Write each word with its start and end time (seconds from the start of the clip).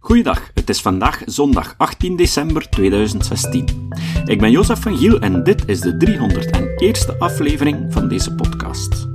Goeiedag, 0.00 0.50
het 0.54 0.68
is 0.68 0.80
vandaag 0.80 1.22
zondag 1.24 1.74
18 1.76 2.16
december 2.16 2.68
2016. 2.68 3.88
Ik 4.24 4.40
ben 4.40 4.50
Jozef 4.50 4.82
van 4.82 4.96
Giel 4.96 5.20
en 5.20 5.44
dit 5.44 5.68
is 5.68 5.80
de 5.80 5.96
301ste 5.96 7.18
aflevering 7.18 7.92
van 7.92 8.08
deze 8.08 8.34
podcast. 8.34 9.08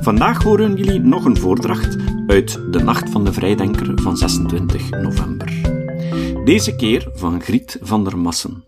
Vandaag 0.00 0.42
horen 0.42 0.76
jullie 0.76 1.00
nog 1.00 1.24
een 1.24 1.36
voordracht 1.36 1.96
uit 2.26 2.72
De 2.72 2.82
Nacht 2.82 3.10
van 3.10 3.24
de 3.24 3.32
Vrijdenker 3.32 4.02
van 4.02 4.16
26 4.16 4.90
november. 4.90 5.52
Deze 6.44 6.76
keer 6.76 7.10
van 7.14 7.40
Griet 7.40 7.78
van 7.80 8.04
der 8.04 8.18
Massen. 8.18 8.64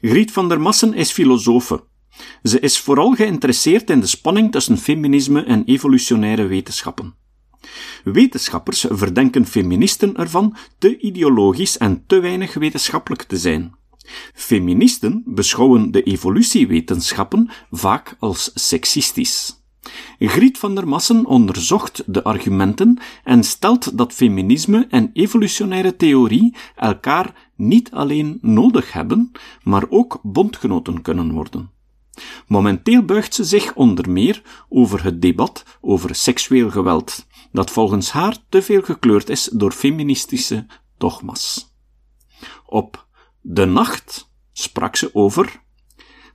Griet 0.00 0.32
van 0.32 0.48
der 0.48 0.60
Massen 0.60 0.94
is 0.94 1.12
filosofe. 1.12 1.84
Ze 2.42 2.60
is 2.60 2.78
vooral 2.78 3.14
geïnteresseerd 3.14 3.90
in 3.90 4.00
de 4.00 4.06
spanning 4.06 4.52
tussen 4.52 4.78
feminisme 4.78 5.44
en 5.44 5.64
evolutionaire 5.64 6.46
wetenschappen. 6.46 7.21
Wetenschappers 8.04 8.86
verdenken 8.88 9.46
feministen 9.46 10.16
ervan 10.16 10.56
te 10.78 10.98
ideologisch 10.98 11.78
en 11.78 12.04
te 12.06 12.20
weinig 12.20 12.54
wetenschappelijk 12.54 13.22
te 13.22 13.36
zijn. 13.36 13.74
Feministen 14.34 15.22
beschouwen 15.26 15.90
de 15.90 16.02
evolutiewetenschappen 16.02 17.50
vaak 17.70 18.16
als 18.18 18.50
seksistisch. 18.54 19.60
Griet 20.18 20.58
van 20.58 20.74
der 20.74 20.88
Massen 20.88 21.26
onderzocht 21.26 22.02
de 22.06 22.24
argumenten 22.24 22.98
en 23.24 23.44
stelt 23.44 23.98
dat 23.98 24.12
feminisme 24.12 24.86
en 24.90 25.10
evolutionaire 25.12 25.96
theorie 25.96 26.56
elkaar 26.76 27.50
niet 27.56 27.90
alleen 27.90 28.38
nodig 28.40 28.92
hebben, 28.92 29.30
maar 29.62 29.84
ook 29.88 30.20
bondgenoten 30.22 31.02
kunnen 31.02 31.32
worden. 31.32 31.70
Momenteel 32.46 33.02
buigt 33.02 33.34
ze 33.34 33.44
zich 33.44 33.74
onder 33.74 34.10
meer 34.10 34.42
over 34.68 35.04
het 35.04 35.22
debat 35.22 35.64
over 35.80 36.14
seksueel 36.14 36.70
geweld, 36.70 37.26
dat 37.52 37.70
volgens 37.70 38.10
haar 38.10 38.36
te 38.48 38.62
veel 38.62 38.82
gekleurd 38.82 39.28
is 39.28 39.50
door 39.52 39.72
feministische 39.72 40.66
dogma's. 40.96 41.74
Op 42.66 43.06
de 43.40 43.64
nacht 43.64 44.30
sprak 44.52 44.96
ze 44.96 45.14
over 45.14 45.60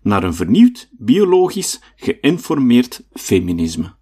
naar 0.02 0.23
een 0.23 0.33
vernieuwd, 0.33 0.89
biologisch 0.91 1.80
geïnformeerd 1.95 3.03
feminisme. 3.14 3.95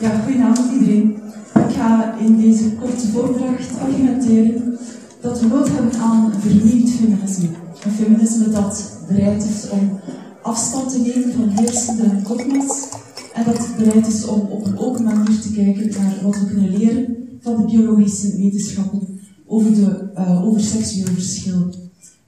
Ja, 0.00 0.20
goedenavond 0.20 0.72
iedereen. 0.72 1.22
Ik 1.54 1.74
ga 1.76 2.14
in 2.18 2.40
deze 2.40 2.74
korte 2.74 3.08
voordracht 3.08 3.78
argumenteren 3.78 4.78
dat 5.20 5.40
we 5.40 5.46
nood 5.46 5.68
hebben 5.68 6.00
aan 6.00 6.32
een 6.32 6.40
vernieuwd 6.40 6.90
feminisme. 6.90 7.48
Een 7.84 7.92
feminisme 7.92 8.48
dat 8.48 9.04
bereid 9.08 9.44
is 9.44 9.68
om 9.68 10.00
afstand 10.42 10.90
te 10.90 10.98
nemen 10.98 11.32
van 11.32 11.48
heersende 11.48 12.22
dogma's 12.22 12.88
en 13.34 13.44
dat 13.44 13.68
bereid 13.78 14.06
is 14.06 14.26
om 14.26 14.40
op 14.40 14.66
een 14.66 14.78
open 14.78 15.04
manier 15.04 15.40
te 15.40 15.52
kijken 15.52 16.02
naar 16.02 16.18
wat 16.22 16.38
we 16.38 16.46
kunnen 16.46 16.76
leren 16.78 17.16
van 17.40 17.56
de 17.56 17.64
biologische 17.64 18.36
wetenschappen 18.36 19.20
over, 19.46 19.74
de, 19.74 20.10
uh, 20.16 20.44
over 20.46 20.60
seksueel 20.60 21.14
verschil. 21.14 21.74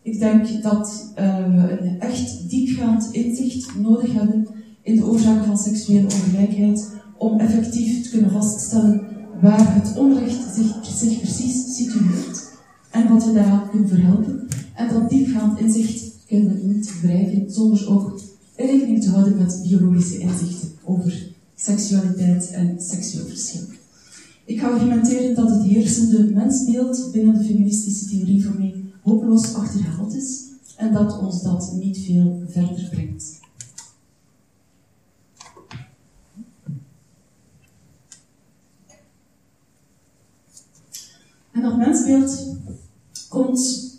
Ik 0.03 0.19
denk 0.19 0.63
dat 0.63 1.13
uh, 1.19 1.37
we 1.37 1.81
een 1.81 2.01
echt 2.01 2.51
diepgaand 2.51 3.09
inzicht 3.13 3.75
nodig 3.81 4.13
hebben 4.13 4.47
in 4.83 4.97
de 4.97 5.05
oorzaken 5.05 5.45
van 5.45 5.59
seksuele 5.59 6.05
ongelijkheid 6.05 6.91
om 7.19 7.41
effectief 7.41 8.03
te 8.03 8.11
kunnen 8.11 8.31
vaststellen 8.31 9.01
waar 9.41 9.75
het 9.75 9.97
onrecht 9.97 10.55
zich, 10.55 10.97
zich 10.97 11.21
precies 11.21 11.77
situeert 11.77 12.53
en 12.91 13.09
wat 13.09 13.25
we 13.25 13.33
daaraan 13.33 13.71
kunnen 13.71 13.89
verhelpen. 13.89 14.49
En 14.75 14.89
dat 14.89 15.11
diepgaand 15.11 15.61
inzicht 15.61 16.13
kunnen 16.27 16.55
we 16.55 16.67
niet 16.67 16.95
bereiken 17.01 17.51
zonder 17.53 17.89
ook 17.89 18.21
rekening 18.57 19.03
te 19.03 19.11
houden 19.11 19.39
met 19.39 19.61
biologische 19.63 20.19
inzichten 20.19 20.74
over 20.85 21.33
seksualiteit 21.55 22.51
en 22.51 22.81
seksueel 22.81 23.27
verschil. 23.27 23.63
Ik 24.45 24.59
ga 24.59 24.69
argumenteren 24.69 25.35
dat 25.35 25.51
het 25.51 25.63
heersende 25.63 26.25
mensbeeld 26.25 27.09
binnen 27.13 27.39
de 27.39 27.45
feministische 27.45 28.07
theorie 28.07 28.45
voor 28.45 28.59
mij 28.59 28.75
hopeloos 29.03 29.55
achterhaald 29.55 30.15
is 30.15 30.43
en 30.77 30.93
dat 30.93 31.19
ons 31.19 31.43
dat 31.43 31.73
niet 31.79 31.99
veel 31.99 32.43
verder 32.49 32.89
brengt. 32.91 33.41
En 41.53 41.63
dat 41.63 41.77
mensbeeld 41.77 42.57
komt 43.29 43.93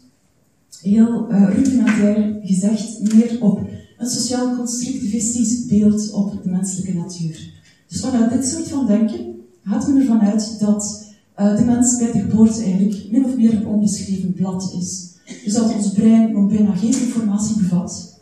heel 0.82 1.32
uh, 1.32 1.50
rudimentair 1.50 2.40
gezegd 2.44 3.00
neer 3.02 3.42
op 3.42 3.75
een 4.06 4.12
sociaal 4.12 4.56
constructivistisch 4.56 5.66
beeld 5.66 6.12
op 6.12 6.44
de 6.44 6.50
menselijke 6.50 6.94
natuur. 6.94 7.54
Dus 7.88 8.00
vanuit 8.00 8.32
dit 8.32 8.48
soort 8.48 8.68
van 8.68 8.88
denken 8.88 9.36
gaat 9.64 9.88
men 9.88 9.98
ervan 9.98 10.22
uit 10.22 10.60
dat 10.60 11.06
uh, 11.40 11.58
de 11.58 11.64
mens 11.64 11.98
bij 11.98 12.12
de 12.12 12.20
geboorte 12.20 12.64
eigenlijk 12.64 13.12
min 13.12 13.26
of 13.26 13.36
meer 13.36 13.54
een 13.54 13.68
onbeschreven 13.68 14.34
blad 14.34 14.74
is. 14.80 15.08
Dus 15.44 15.54
dat 15.54 15.74
ons 15.74 15.92
brein 15.92 16.32
nog 16.32 16.50
bijna 16.50 16.76
geen 16.76 17.00
informatie 17.02 17.56
bevat. 17.58 18.20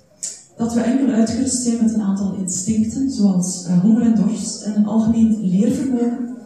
Dat 0.58 0.74
we 0.74 0.80
enkel 0.80 1.08
uitgerust 1.08 1.64
zijn 1.64 1.78
met 1.82 1.94
een 1.94 2.02
aantal 2.02 2.36
instincten, 2.36 3.12
zoals 3.12 3.66
uh, 3.68 3.80
honger 3.80 4.02
en 4.02 4.16
dorst 4.16 4.62
en 4.62 4.76
een 4.76 4.86
algemeen 4.86 5.50
leervermogen. 5.50 6.38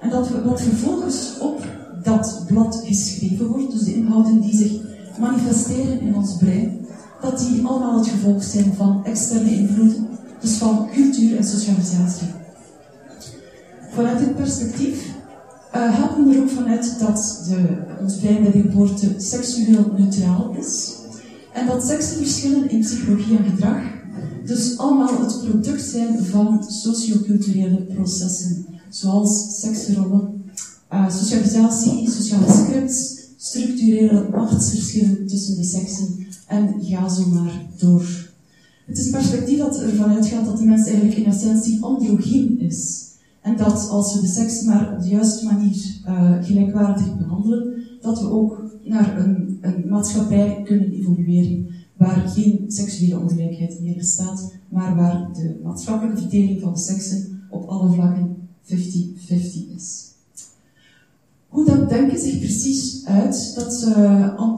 En 0.00 0.10
dat 0.10 0.28
we 0.28 0.42
wat 0.42 0.62
vervolgens 0.62 1.38
op 1.40 1.66
dat 2.02 2.44
blad 2.46 2.82
geschreven 2.84 3.46
wordt, 3.46 3.70
dus 3.70 3.82
de 3.82 3.94
inhouden 3.94 4.40
die 4.40 4.56
zich 4.56 4.80
manifesteren 5.18 6.00
in 6.00 6.14
ons 6.14 6.36
brein, 6.36 6.85
dat 7.20 7.38
die 7.38 7.66
allemaal 7.66 7.98
het 7.98 8.08
gevolg 8.08 8.42
zijn 8.42 8.74
van 8.76 9.04
externe 9.04 9.50
invloeden, 9.50 10.08
dus 10.40 10.52
van 10.52 10.88
cultuur 10.92 11.36
en 11.36 11.44
socialisatie. 11.44 12.28
Vanuit 13.90 14.18
dit 14.18 14.36
perspectief 14.36 15.14
uh, 15.74 15.94
gaat 15.94 16.18
men 16.18 16.34
er 16.34 16.42
ook 16.42 16.50
vanuit 16.50 16.98
dat 16.98 17.44
de, 17.48 17.84
ons 18.00 18.18
geboorte 18.52 19.14
seksueel 19.16 19.92
neutraal 19.96 20.54
is 20.58 20.94
en 21.52 21.66
dat 21.66 21.86
seksenverschillen 21.86 22.70
in 22.70 22.80
psychologie 22.80 23.36
en 23.36 23.44
gedrag 23.44 23.82
dus 24.46 24.78
allemaal 24.78 25.20
het 25.20 25.40
product 25.44 25.82
zijn 25.82 26.24
van 26.24 26.64
socioculturele 26.68 27.82
processen, 27.82 28.66
zoals 28.90 29.60
seksrollen, 29.60 30.44
uh, 30.92 31.10
socialisatie, 31.10 32.10
sociale 32.10 32.52
scripts, 32.52 33.16
structurele 33.36 34.28
machtsverschillen 34.30 35.26
tussen 35.26 35.56
de 35.56 35.64
seksen 35.64 36.26
en 36.46 36.74
ga 36.80 37.08
zo 37.08 37.28
maar 37.28 37.66
door. 37.78 38.30
Het 38.86 38.98
is 38.98 39.06
een 39.06 39.12
perspectief 39.12 39.58
dat 39.58 39.80
ervan 39.80 40.10
uitgaat 40.10 40.44
dat 40.44 40.58
de 40.58 40.64
mens 40.64 40.86
eigenlijk 40.86 41.16
in 41.16 41.24
essentie 41.24 41.82
androgyn 41.82 42.60
is. 42.60 43.04
En 43.40 43.56
dat 43.56 43.88
als 43.88 44.14
we 44.14 44.20
de 44.20 44.26
seks 44.26 44.62
maar 44.62 44.92
op 44.94 45.02
de 45.02 45.08
juiste 45.08 45.44
manier 45.44 46.00
uh, 46.06 46.44
gelijkwaardig 46.44 47.16
behandelen, 47.16 47.82
dat 48.00 48.20
we 48.20 48.30
ook 48.30 48.70
naar 48.84 49.18
een, 49.18 49.58
een 49.60 49.88
maatschappij 49.88 50.62
kunnen 50.64 50.92
evolueren 50.92 51.66
waar 51.96 52.28
geen 52.28 52.64
seksuele 52.68 53.20
ongelijkheid 53.20 53.80
meer 53.80 53.96
bestaat, 53.96 54.52
maar 54.68 54.96
waar 54.96 55.32
de 55.32 55.60
maatschappelijke 55.62 56.20
verdeling 56.20 56.60
van 56.60 56.72
de 56.72 56.78
seksen 56.78 57.40
op 57.50 57.68
alle 57.68 57.92
vlakken 57.92 58.36
50-50 58.64 58.74
is. 59.74 60.14
Hoe 61.48 61.64
dat 61.64 61.88
denken 61.88 62.18
zich 62.18 62.38
precies 62.38 63.04
uit, 63.04 63.52
dat 63.54 63.64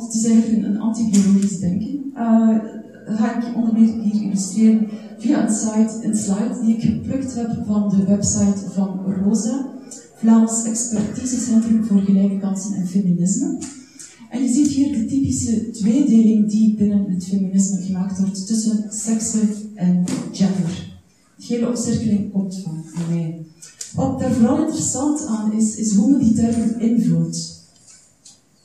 het 0.03 0.15
is 0.15 0.25
eigenlijk 0.25 0.65
een, 0.65 0.81
antibiologisch 0.81 1.59
denken. 1.59 2.13
Uh, 2.15 2.59
ga 3.17 3.37
ik 3.37 3.57
onder 3.57 3.73
meer 3.73 4.03
hier 4.03 4.23
illustreren 4.23 4.89
via 5.19 5.43
een, 5.43 5.55
site, 5.55 6.07
een 6.07 6.17
slide 6.17 6.61
die 6.65 6.77
ik 6.77 6.83
geplukt 6.83 7.35
heb 7.35 7.63
van 7.67 7.89
de 7.89 8.05
website 8.05 8.71
van 8.71 9.01
ROSA, 9.25 9.67
Vlaams 10.15 10.65
Expertisecentrum 10.65 11.85
voor 11.85 12.01
Gelijke 12.01 12.39
Kansen 12.39 12.75
en 12.75 12.87
Feminisme. 12.87 13.59
En 14.31 14.43
je 14.43 14.49
ziet 14.49 14.67
hier 14.67 14.93
de 14.93 15.05
typische 15.05 15.71
tweedeling 15.71 16.51
die 16.51 16.75
binnen 16.75 17.11
het 17.11 17.25
feminisme 17.25 17.81
gemaakt 17.81 18.19
wordt 18.19 18.47
tussen 18.47 18.85
seksen 18.91 19.49
en 19.75 20.05
gender. 20.33 20.97
De 21.37 21.45
hele 21.47 21.69
opcirkeling 21.69 22.33
komt 22.33 22.61
van 22.65 22.85
mij. 23.09 23.47
Wat 23.95 24.21
daar 24.21 24.33
vooral 24.33 24.59
interessant 24.59 25.27
aan 25.27 25.53
is, 25.53 25.75
is 25.75 25.95
hoe 25.95 26.11
men 26.11 26.19
die 26.19 26.33
termen 26.33 26.81
invult. 26.81 27.57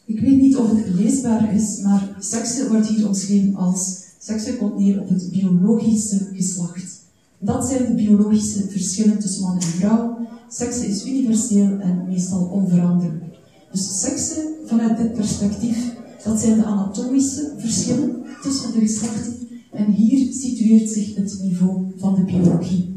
Ik 0.05 0.19
weet 0.19 0.41
niet 0.41 0.55
of 0.55 0.69
het 0.69 0.95
leesbaar 0.95 1.55
is, 1.55 1.79
maar 1.83 2.15
seksen 2.19 2.69
wordt 2.69 2.87
hier 2.87 3.07
omschreven 3.07 3.55
als 3.55 4.01
seksen 4.19 4.57
komt 4.57 4.77
neer 4.77 5.01
op 5.01 5.09
het 5.09 5.31
biologische 5.31 6.29
geslacht. 6.33 7.01
Dat 7.39 7.65
zijn 7.65 7.85
de 7.85 7.93
biologische 7.93 8.67
verschillen 8.69 9.19
tussen 9.19 9.41
man 9.41 9.55
en 9.55 9.61
vrouw. 9.61 10.17
Seksen 10.49 10.87
is 10.87 11.05
universeel 11.05 11.79
en 11.79 12.03
meestal 12.07 12.43
onveranderlijk. 12.45 13.23
Dus 13.71 13.99
seksen, 13.99 14.43
vanuit 14.65 14.97
dit 14.97 15.13
perspectief, 15.13 15.93
dat 16.23 16.39
zijn 16.39 16.57
de 16.57 16.65
anatomische 16.65 17.53
verschillen 17.57 18.23
tussen 18.41 18.71
de 18.71 18.79
geslachten. 18.79 19.33
En 19.71 19.91
hier 19.91 20.33
situeert 20.33 20.89
zich 20.89 21.15
het 21.15 21.39
niveau 21.41 21.91
van 21.97 22.15
de 22.15 22.23
biologie. 22.23 22.92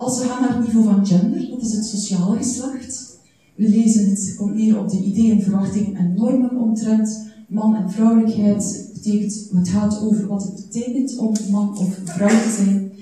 Als 0.00 0.18
we 0.18 0.24
gaan 0.24 0.40
naar 0.40 0.56
het 0.56 0.66
niveau 0.66 0.84
van 0.84 1.06
gender, 1.06 1.48
dat 1.50 1.62
is 1.62 1.72
het 1.72 1.84
sociale 1.84 2.36
geslacht. 2.36 3.18
We 3.54 3.68
lezen 3.68 4.10
het 4.10 4.34
komt 4.36 4.76
op 4.76 4.88
de 4.88 5.02
ideeën, 5.04 5.42
verwachtingen 5.42 5.94
en 5.94 6.14
normen 6.14 6.56
omtrent 6.56 7.26
man 7.48 7.76
en 7.76 7.90
vrouwelijkheid. 7.90 8.90
Betekent, 8.92 9.48
het 9.54 9.68
gaat 9.68 10.00
over 10.00 10.26
wat 10.26 10.42
het 10.42 10.54
betekent 10.54 11.16
om 11.16 11.34
man 11.50 11.78
of 11.78 11.98
vrouw 12.04 12.28
te 12.28 12.54
zijn. 12.56 12.92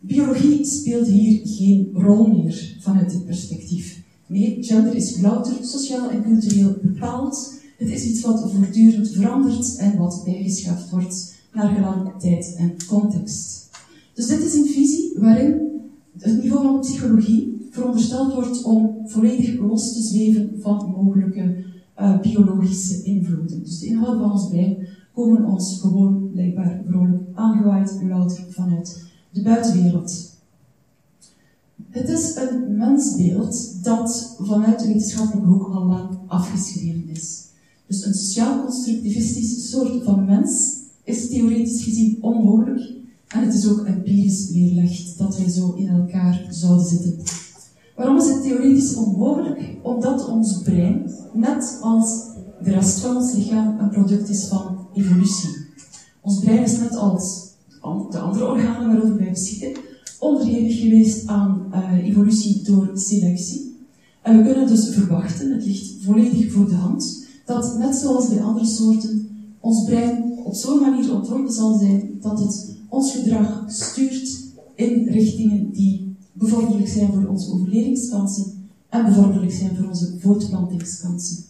Biologie 0.00 0.64
speelt 0.64 1.06
hier 1.06 1.40
geen 1.44 1.90
rol 1.94 2.26
meer 2.26 2.76
vanuit 2.80 3.10
dit 3.10 3.24
perspectief. 3.24 4.02
Nee, 4.26 4.56
gender 4.60 4.94
is 4.94 5.20
louter 5.20 5.54
sociaal 5.62 6.10
en 6.10 6.22
cultureel 6.22 6.76
bepaald. 6.82 7.52
Het 7.78 7.88
is 7.88 8.04
iets 8.04 8.20
wat 8.20 8.52
voortdurend 8.52 9.08
verandert 9.08 9.76
en 9.76 9.98
wat 9.98 10.22
bijgeschaafd 10.24 10.90
wordt 10.90 11.34
naar 11.52 11.74
gelang 11.74 12.12
tijd 12.20 12.54
en 12.58 12.76
context. 12.86 13.70
Dus 14.14 14.26
dit 14.26 14.44
is 14.44 14.54
een 14.54 14.66
visie 14.66 15.12
waarin 15.18 15.71
het 16.22 16.42
niveau 16.42 16.64
van 16.64 16.80
psychologie 16.80 17.66
verondersteld 17.70 18.34
wordt 18.34 18.62
om 18.62 19.00
volledig 19.04 19.58
los 19.58 19.92
te 19.92 20.02
zweven 20.02 20.50
van 20.60 20.90
mogelijke 20.90 21.64
uh, 22.00 22.20
biologische 22.20 23.02
invloeden. 23.02 23.62
Dus 23.62 23.78
de 23.78 23.86
inhoud 23.86 24.18
van 24.18 24.30
ons 24.30 24.48
brein 24.48 24.86
komen 25.14 25.44
ons 25.44 25.80
gewoon 25.80 26.30
blijkbaar 26.32 26.82
vrolijk 26.88 27.22
aangewaaid 27.34 27.98
louter 28.08 28.44
vanuit 28.48 29.04
de 29.30 29.42
buitenwereld. 29.42 30.30
Het 31.88 32.08
is 32.08 32.36
een 32.36 32.76
mensbeeld 32.76 33.84
dat 33.84 34.36
vanuit 34.40 34.78
de 34.78 34.86
wetenschappelijke 34.86 35.48
hoek 35.48 35.74
al 35.74 35.84
lang 35.84 36.18
afgeschreven 36.26 37.08
is. 37.08 37.46
Dus 37.86 38.04
een 38.04 38.14
sociaal-constructivistisch 38.14 39.70
soort 39.70 40.02
van 40.04 40.24
mens 40.24 40.76
is 41.04 41.28
theoretisch 41.28 41.84
gezien 41.84 42.18
onmogelijk 42.20 43.01
en 43.32 43.44
het 43.44 43.54
is 43.54 43.68
ook 43.68 43.86
empirisch 43.86 44.50
weerlegd 44.50 45.18
dat 45.18 45.36
wij 45.36 45.48
zo 45.48 45.72
in 45.76 45.88
elkaar 45.88 46.46
zouden 46.50 46.86
zitten. 46.86 47.18
Waarom 47.96 48.16
is 48.16 48.28
het 48.28 48.42
theoretisch 48.42 48.94
onmogelijk? 48.94 49.76
Omdat 49.82 50.28
ons 50.28 50.62
brein, 50.62 51.10
net 51.32 51.78
als 51.80 52.22
de 52.62 52.70
rest 52.70 52.98
van 52.98 53.16
ons 53.16 53.32
lichaam, 53.32 53.78
een 53.78 53.90
product 53.90 54.28
is 54.28 54.44
van 54.44 54.86
evolutie. 54.94 55.50
Ons 56.20 56.38
brein 56.38 56.62
is 56.62 56.78
net 56.78 56.96
als 56.96 57.50
de 58.10 58.18
andere 58.18 58.46
organen 58.46 58.86
waarover 58.86 59.16
wij 59.16 59.30
beschikken, 59.30 59.82
onderhevig 60.18 60.80
geweest 60.80 61.26
aan 61.26 61.66
uh, 61.72 62.06
evolutie 62.08 62.62
door 62.62 62.90
selectie. 62.94 63.76
En 64.22 64.36
we 64.36 64.44
kunnen 64.44 64.66
dus 64.66 64.88
verwachten, 64.88 65.52
het 65.52 65.64
ligt 65.64 65.92
volledig 66.02 66.52
voor 66.52 66.68
de 66.68 66.74
hand, 66.74 67.26
dat 67.46 67.78
net 67.78 67.94
zoals 67.94 68.28
bij 68.28 68.42
andere 68.42 68.66
soorten, 68.66 69.28
ons 69.60 69.84
brein 69.84 70.38
op 70.44 70.54
zo'n 70.54 70.80
manier 70.80 71.14
ontworpen 71.14 71.52
zal 71.52 71.78
zijn 71.78 72.10
dat 72.20 72.38
het 72.38 72.72
ons 72.92 73.12
gedrag 73.12 73.64
stuurt 73.68 74.40
in 74.74 75.08
richtingen 75.08 75.70
die 75.72 76.14
bevorderlijk 76.32 76.88
zijn 76.88 77.12
voor 77.12 77.26
onze 77.26 77.52
overlevingskansen 77.52 78.44
en 78.88 79.04
bevorderlijk 79.04 79.52
zijn 79.52 79.76
voor 79.76 79.88
onze 79.88 80.14
voortplantingskansen. 80.18 81.44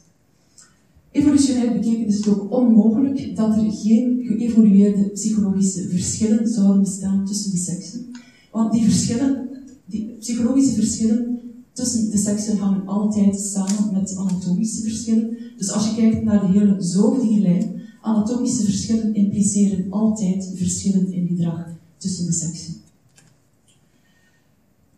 Evolutionair 1.10 1.72
bekeken 1.72 2.06
is 2.06 2.16
het 2.16 2.28
ook 2.28 2.52
onmogelijk 2.52 3.36
dat 3.36 3.56
er 3.56 3.72
geen 3.72 4.22
geëvolueerde 4.24 5.08
psychologische 5.08 5.88
verschillen 5.88 6.48
zouden 6.48 6.82
bestaan 6.82 7.24
tussen 7.26 7.50
de 7.50 7.56
seksen. 7.56 8.06
Want 8.50 8.72
die 8.72 8.84
verschillen, 8.84 9.48
die 9.86 10.16
psychologische 10.20 10.74
verschillen 10.74 11.40
tussen 11.72 12.10
de 12.10 12.18
seksen 12.18 12.56
hangen 12.56 12.86
altijd 12.86 13.40
samen 13.40 13.92
met 13.92 14.16
anatomische 14.16 14.82
verschillen. 14.82 15.36
Dus 15.56 15.72
als 15.72 15.88
je 15.88 15.94
kijkt 15.94 16.24
naar 16.24 16.40
de 16.40 16.58
hele 16.58 16.82
zoogdierlijn, 16.82 17.81
anatomische 18.02 18.64
verschillen 18.64 19.14
impliceren 19.14 19.86
altijd 19.90 20.50
verschillen 20.54 21.12
in 21.12 21.26
gedrag 21.26 21.68
tussen 21.96 22.26
de 22.26 22.32
seksen. 22.32 22.74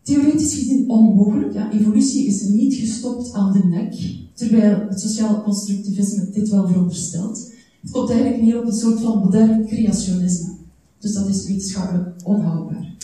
Theoretisch 0.01 0.53
gezien 0.53 0.89
onmogelijk, 0.89 1.53
ja, 1.53 1.71
evolutie 1.71 2.25
is 2.25 2.41
niet 2.41 2.73
gestopt 2.73 3.33
aan 3.33 3.53
de 3.53 3.67
nek, 3.67 4.17
terwijl 4.33 4.87
het 4.89 4.99
sociaal 4.99 5.43
constructivisme 5.43 6.29
dit 6.29 6.49
wel 6.49 6.67
veronderstelt. 6.67 7.51
Het 7.81 7.91
komt 7.91 8.09
eigenlijk 8.09 8.41
neer 8.41 8.59
op 8.59 8.65
een 8.65 8.73
soort 8.73 8.99
van 8.99 9.19
modern 9.19 9.65
creationisme. 9.65 10.53
Dus 10.99 11.13
dat 11.13 11.29
is 11.29 11.47
wetenschappelijk 11.47 12.15
onhoudbaar. 12.23 12.95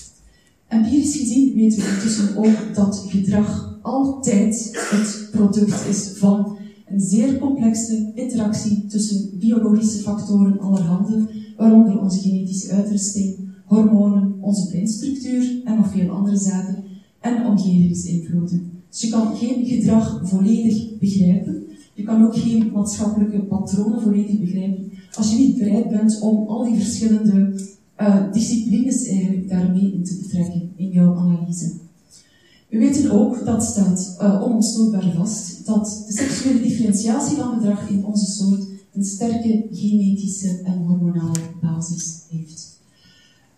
Empirisch 0.68 1.18
gezien 1.18 1.54
weten 1.54 1.80
we 1.80 1.94
intussen 1.94 2.38
ook 2.38 2.76
dat 2.76 3.06
gedrag 3.08 3.80
altijd 3.82 4.70
het 4.74 5.30
product 5.32 5.88
is 5.88 6.12
van 6.16 6.58
een 6.92 7.00
zeer 7.00 7.38
complexe 7.38 8.12
interactie 8.16 8.86
tussen 8.86 9.30
biologische 9.40 10.02
factoren 10.02 10.60
allerhande, 10.60 11.30
waaronder 11.58 12.02
onze 12.02 12.20
genetische 12.20 12.72
uitrusting, 12.72 13.36
hormonen, 13.66 14.36
onze 14.42 14.68
breinstructuur 14.68 15.62
en 15.64 15.76
nog 15.76 15.92
veel 15.92 16.10
andere 16.10 16.38
zaken, 16.38 16.84
en 17.20 17.46
omgevingsinvloeden. 17.46 18.72
Dus 18.90 19.02
je 19.02 19.10
kan 19.10 19.36
geen 19.36 19.66
gedrag 19.66 20.22
volledig 20.24 20.98
begrijpen, 21.00 21.64
je 21.94 22.04
kan 22.04 22.26
ook 22.26 22.36
geen 22.36 22.72
maatschappelijke 22.74 23.40
patronen 23.40 24.02
volledig 24.02 24.40
begrijpen, 24.40 24.92
als 25.14 25.32
je 25.32 25.38
niet 25.38 25.58
bereid 25.58 25.90
bent 25.90 26.22
om 26.22 26.48
al 26.48 26.64
die 26.64 26.76
verschillende 26.76 27.62
uh, 28.02 28.32
disciplines 28.32 29.08
eigenlijk 29.08 29.50
daarmee 29.50 29.94
in 29.94 30.04
te 30.04 30.18
betrekken 30.22 30.70
in 30.76 30.90
jouw 30.90 31.16
analyse. 31.16 31.72
We 32.72 32.78
weten 32.78 33.12
ook, 33.12 33.46
dat 33.46 33.64
staat 33.64 34.16
uh, 34.22 35.16
vast, 35.16 35.66
dat 35.66 36.04
de 36.08 36.14
seksuele 36.14 36.62
differentiatie 36.62 37.38
van 37.38 37.54
gedrag 37.54 37.90
in 37.90 38.06
onze 38.06 38.26
soort 38.26 38.66
een 38.94 39.04
sterke 39.04 39.68
genetische 39.72 40.62
en 40.64 40.78
hormonale 40.78 41.40
basis 41.62 42.22
heeft. 42.30 42.80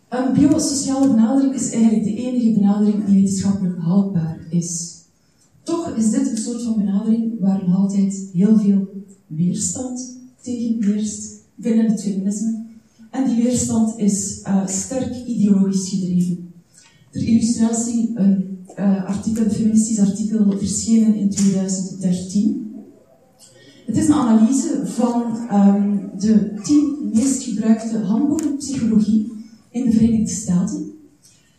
Een 0.09 0.33
biosociale 0.33 1.07
benadering 1.07 1.53
is 1.53 1.71
eigenlijk 1.71 2.03
de 2.03 2.15
enige 2.15 2.51
benadering 2.51 3.05
die 3.05 3.15
wetenschappelijk 3.15 3.79
houdbaar 3.79 4.39
is. 4.49 5.01
Toch 5.63 5.89
is 5.89 6.09
dit 6.09 6.29
een 6.29 6.37
soort 6.37 6.61
van 6.61 6.77
benadering 6.77 7.39
waar 7.39 7.63
nog 7.67 7.77
altijd 7.77 8.29
heel 8.33 8.57
veel 8.57 8.87
weerstand 9.27 10.17
tegen 10.41 10.83
heerst 10.83 11.31
binnen 11.55 11.85
het 11.85 12.01
feminisme. 12.01 12.65
En 13.11 13.25
die 13.25 13.43
weerstand 13.43 13.99
is 13.99 14.41
uh, 14.47 14.67
sterk 14.67 15.25
ideologisch 15.25 15.89
gedreven. 15.89 16.53
Ter 17.11 17.23
illustratie 17.23 18.11
een 18.15 18.52
uh, 18.79 19.05
artikel, 19.05 19.49
feministisch 19.49 19.99
artikel 19.99 20.57
verschenen 20.57 21.15
in 21.15 21.29
2013. 21.29 22.63
Het 23.85 23.97
is 23.97 24.07
een 24.07 24.13
analyse 24.13 24.81
van 24.85 25.37
um, 25.51 26.11
de 26.17 26.59
tien 26.63 27.09
meest 27.13 27.43
gebruikte 27.43 27.97
handboeken 27.97 28.57
psychologie 28.57 29.31
in 29.69 29.85
de 29.85 29.91
Verenigde 29.91 30.33
Staten. 30.33 30.91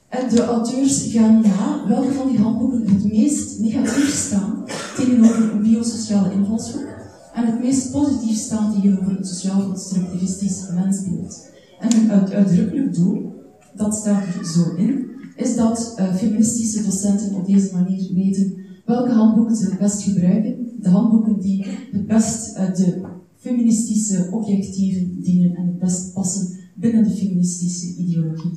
En 0.08 0.28
de 0.28 0.44
auteurs 0.44 1.06
gaan 1.12 1.40
na 1.40 1.84
welke 1.88 2.12
van 2.12 2.28
die 2.28 2.38
handboeken 2.38 2.94
het 2.94 3.12
meest 3.12 3.58
negatief 3.58 4.14
staan 4.14 4.64
tegenover 4.96 5.52
een 5.52 5.62
biosociale 5.62 6.32
invalshoek 6.32 6.86
en 7.34 7.46
het 7.46 7.60
meest 7.60 7.90
positief 7.90 8.36
staan 8.36 8.72
tegenover 8.74 9.18
een 9.18 9.24
sociaal-constructivistisch 9.24 10.70
mensbeeld. 10.74 11.50
En 11.80 12.08
het 12.08 12.32
uitdrukkelijk 12.32 12.94
doel, 12.94 13.32
dat 13.74 13.94
staat 13.94 14.22
er 14.22 14.46
zo 14.46 14.74
in, 14.76 15.13
is 15.36 15.56
dat 15.56 15.94
uh, 15.98 16.14
feministische 16.14 16.82
docenten 16.82 17.34
op 17.34 17.46
deze 17.46 17.72
manier 17.72 18.14
weten 18.14 18.54
welke 18.84 19.12
handboeken 19.12 19.56
ze 19.56 19.64
het 19.64 19.78
best 19.78 20.02
gebruiken. 20.02 20.56
De 20.80 20.88
handboeken 20.88 21.40
die 21.40 21.64
het 21.92 22.06
best 22.06 22.56
uh, 22.56 22.74
de 22.74 23.00
feministische 23.38 24.28
objectieven 24.30 25.22
dienen 25.22 25.56
en 25.56 25.66
het 25.66 25.78
best 25.78 26.12
passen 26.12 26.48
binnen 26.74 27.04
de 27.04 27.10
feministische 27.10 27.94
ideologie. 27.96 28.52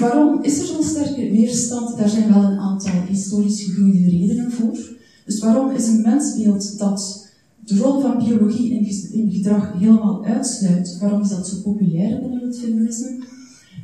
Waarom 0.00 0.42
is 0.42 0.58
er 0.58 0.66
zo'n 0.66 0.82
sterke 0.82 1.30
weerstand? 1.30 1.96
Daar 1.96 2.08
zijn 2.08 2.32
wel 2.32 2.42
een 2.42 2.58
aantal 2.58 3.02
historisch 3.08 3.62
gegroeide 3.62 4.10
redenen 4.10 4.52
voor. 4.52 4.96
Dus 5.24 5.38
waarom 5.38 5.70
is 5.70 5.86
een 5.86 6.00
mensbeeld 6.00 6.78
dat 6.78 7.28
de 7.64 7.76
rol 7.76 8.00
van 8.00 8.18
biologie 8.18 8.72
in 9.12 9.30
gedrag 9.30 9.72
helemaal 9.78 10.24
uitsluit, 10.24 10.98
waarom 11.00 11.20
is 11.22 11.28
dat 11.28 11.48
zo 11.48 11.56
populair 11.62 12.20
binnen 12.20 12.46
het 12.46 12.58
feminisme? 12.58 13.24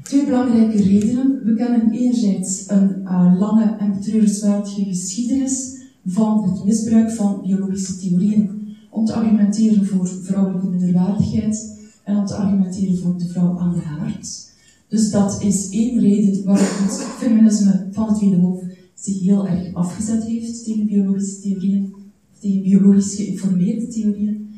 Twee 0.05 0.25
belangrijke 0.25 0.83
redenen. 0.83 1.41
We 1.45 1.55
kennen 1.55 1.91
enerzijds 1.91 2.65
een 2.67 3.01
uh, 3.03 3.35
lange 3.39 3.77
en 3.79 3.93
betreurenswaardige 3.93 4.85
geschiedenis 4.85 5.77
van 6.07 6.45
het 6.45 6.65
misbruik 6.65 7.11
van 7.11 7.41
biologische 7.43 7.97
theorieën 7.99 8.77
om 8.91 9.05
te 9.05 9.13
argumenteren 9.13 9.87
voor 9.87 10.09
vrouwelijke 10.09 10.69
minderwaardigheid 10.69 11.79
en 12.05 12.17
om 12.17 12.27
te 12.27 12.35
argumenteren 12.35 12.99
voor 12.99 13.19
de 13.19 13.27
vrouw 13.27 13.59
aan 13.59 13.75
de 13.75 13.81
haard. 13.81 14.53
Dus 14.89 15.11
dat 15.11 15.43
is 15.43 15.71
één 15.71 16.01
reden 16.01 16.45
waarom 16.45 16.67
het 16.67 16.93
feminisme 17.19 17.87
van 17.91 18.09
het 18.09 18.17
Tweede 18.17 18.37
Hof 18.37 18.63
zich 18.95 19.21
heel 19.21 19.49
erg 19.49 19.75
afgezet 19.75 20.25
heeft 20.25 20.65
tegen 20.65 20.87
biologische 20.87 21.41
theorieën, 21.41 21.95
tegen 22.41 22.63
biologisch 22.63 23.15
geïnformeerde 23.15 23.89
theorieën. 23.89 24.49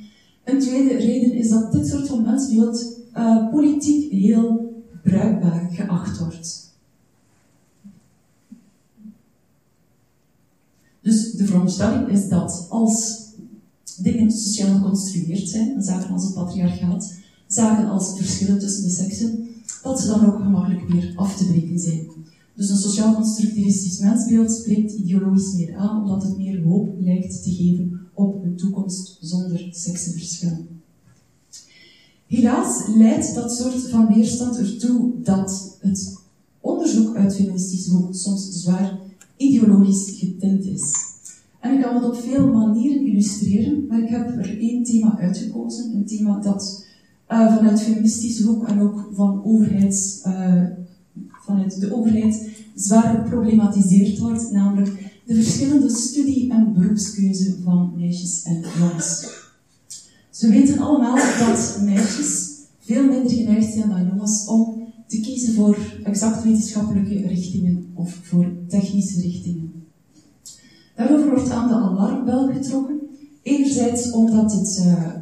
Een 0.44 0.58
tweede 0.58 0.96
reden 0.96 1.32
is 1.32 1.48
dat 1.48 1.72
dit 1.72 1.88
soort 1.88 2.08
van 2.08 2.22
mensbeeld 2.22 3.00
uh, 3.16 3.50
politiek 3.50 4.12
heel 4.12 4.74
bruikbaar 5.06 5.68
geacht 5.72 6.18
wordt. 6.18 6.70
Dus 11.00 11.32
de 11.32 11.46
veronderstelling 11.46 12.08
is 12.08 12.28
dat 12.28 12.66
als 12.68 13.24
dingen 13.98 14.30
sociaal 14.30 14.76
geconstrueerd 14.76 15.48
zijn, 15.48 15.82
zaken 15.82 16.10
als 16.10 16.24
het 16.24 16.34
patriarchaat, 16.34 17.14
zaken 17.46 17.88
als 17.88 18.16
verschillen 18.16 18.58
tussen 18.58 18.82
de 18.82 18.90
seksen, 18.90 19.48
dat 19.82 20.00
ze 20.00 20.06
dan 20.06 20.26
ook 20.26 20.42
gemakkelijk 20.42 20.88
weer 20.88 21.12
af 21.16 21.36
te 21.36 21.46
breken 21.46 21.78
zijn. 21.78 22.08
Dus 22.54 22.68
een 22.68 22.76
sociaal-constructivistisch 22.76 23.98
mensbeeld 23.98 24.52
spreekt 24.52 24.92
ideologisch 24.92 25.54
meer 25.54 25.76
aan, 25.76 26.02
omdat 26.02 26.22
het 26.22 26.36
meer 26.36 26.62
hoop 26.62 26.96
lijkt 27.00 27.42
te 27.42 27.50
geven 27.50 28.00
op 28.14 28.44
een 28.44 28.56
toekomst 28.56 29.18
zonder 29.20 29.68
seksenverschillen. 29.70 30.75
Helaas 32.26 32.86
leidt 32.96 33.34
dat 33.34 33.52
soort 33.52 33.88
van 33.88 34.14
weerstand 34.14 34.58
ertoe 34.58 35.12
dat 35.22 35.76
het 35.80 36.18
onderzoek 36.60 37.16
uit 37.16 37.34
feministische 37.34 37.90
hoek 37.90 38.14
soms 38.14 38.50
zwaar 38.50 38.98
ideologisch 39.36 40.18
getint 40.18 40.64
is. 40.64 40.94
kan 41.60 41.94
het 41.94 42.04
op 42.04 42.16
veel 42.16 42.46
manieren 42.46 43.06
illustreren, 43.06 43.86
maar 43.86 44.02
ik 44.02 44.08
heb 44.08 44.28
er 44.28 44.58
één 44.58 44.84
thema 44.84 45.18
uitgekozen. 45.18 45.94
Een 45.94 46.06
thema 46.06 46.40
dat 46.40 46.86
uh, 47.30 47.56
vanuit 47.56 47.82
feministische 47.82 48.44
hoek 48.46 48.68
en 48.68 48.80
ook 48.80 49.10
van 49.12 49.44
overheids, 49.44 50.20
uh, 50.26 50.62
vanuit 51.44 51.80
de 51.80 51.94
overheid 51.94 52.48
zwaar 52.74 53.16
geproblematiseerd 53.16 54.18
wordt, 54.18 54.50
namelijk 54.50 55.20
de 55.26 55.34
verschillende 55.34 55.90
studie- 55.90 56.50
en 56.50 56.72
beroepskeuze 56.72 57.56
van 57.64 57.92
meisjes 57.96 58.42
en 58.42 58.64
jongens. 58.78 59.44
Ze 60.36 60.48
weten 60.48 60.78
allemaal 60.78 61.16
dat 61.16 61.80
meisjes 61.82 62.48
veel 62.78 63.04
minder 63.04 63.30
geneigd 63.30 63.72
zijn 63.72 63.88
dan 63.88 64.06
jongens 64.06 64.46
om 64.46 64.92
te 65.06 65.20
kiezen 65.20 65.54
voor 65.54 65.78
exact 66.04 66.44
wetenschappelijke 66.44 67.26
richtingen 67.26 67.90
of 67.94 68.18
voor 68.22 68.52
technische 68.68 69.20
richtingen. 69.20 69.72
Daarover 70.96 71.28
wordt 71.30 71.50
aan 71.50 71.68
de 71.68 71.74
alarmbel 71.74 72.52
getrokken. 72.52 73.00
Enerzijds 73.42 74.10
omdat 74.10 74.50
dit 74.50 74.84
uh, 74.86 75.12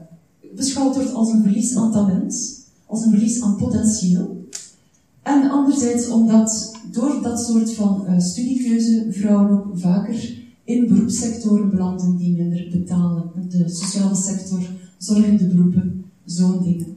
beschouwd 0.54 0.94
wordt 0.94 1.14
als 1.14 1.32
een 1.32 1.42
verlies 1.42 1.76
aan 1.76 1.92
talent, 1.92 2.64
als 2.86 3.04
een 3.04 3.10
verlies 3.10 3.42
aan 3.42 3.56
potentieel. 3.56 4.46
En 5.22 5.50
anderzijds 5.50 6.08
omdat 6.08 6.72
door 6.92 7.22
dat 7.22 7.40
soort 7.40 7.72
van 7.72 8.04
uh, 8.08 8.18
studiekeuze 8.20 9.06
vrouwen 9.10 9.50
ook 9.50 9.78
vaker 9.78 10.42
in 10.64 10.88
beroepssectoren 10.88 11.70
belanden 11.70 12.16
die 12.16 12.36
minder 12.36 12.68
betalen. 12.70 13.30
De 13.48 13.68
sociale 13.68 14.14
sector, 14.14 14.60
zorgende 15.04 15.46
beroepen, 15.46 16.04
zo'n 16.24 16.62
dingen. 16.62 16.94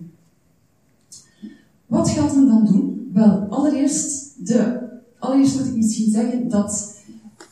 Wat 1.86 2.10
gaat 2.10 2.36
men 2.36 2.48
dan 2.48 2.66
doen? 2.66 3.10
Wel, 3.14 3.40
allereerst, 3.50 4.34
de, 4.48 4.80
allereerst 5.20 5.58
moet 5.58 5.68
ik 5.68 5.76
misschien 5.76 6.12
zeggen 6.12 6.50
dat 6.50 6.96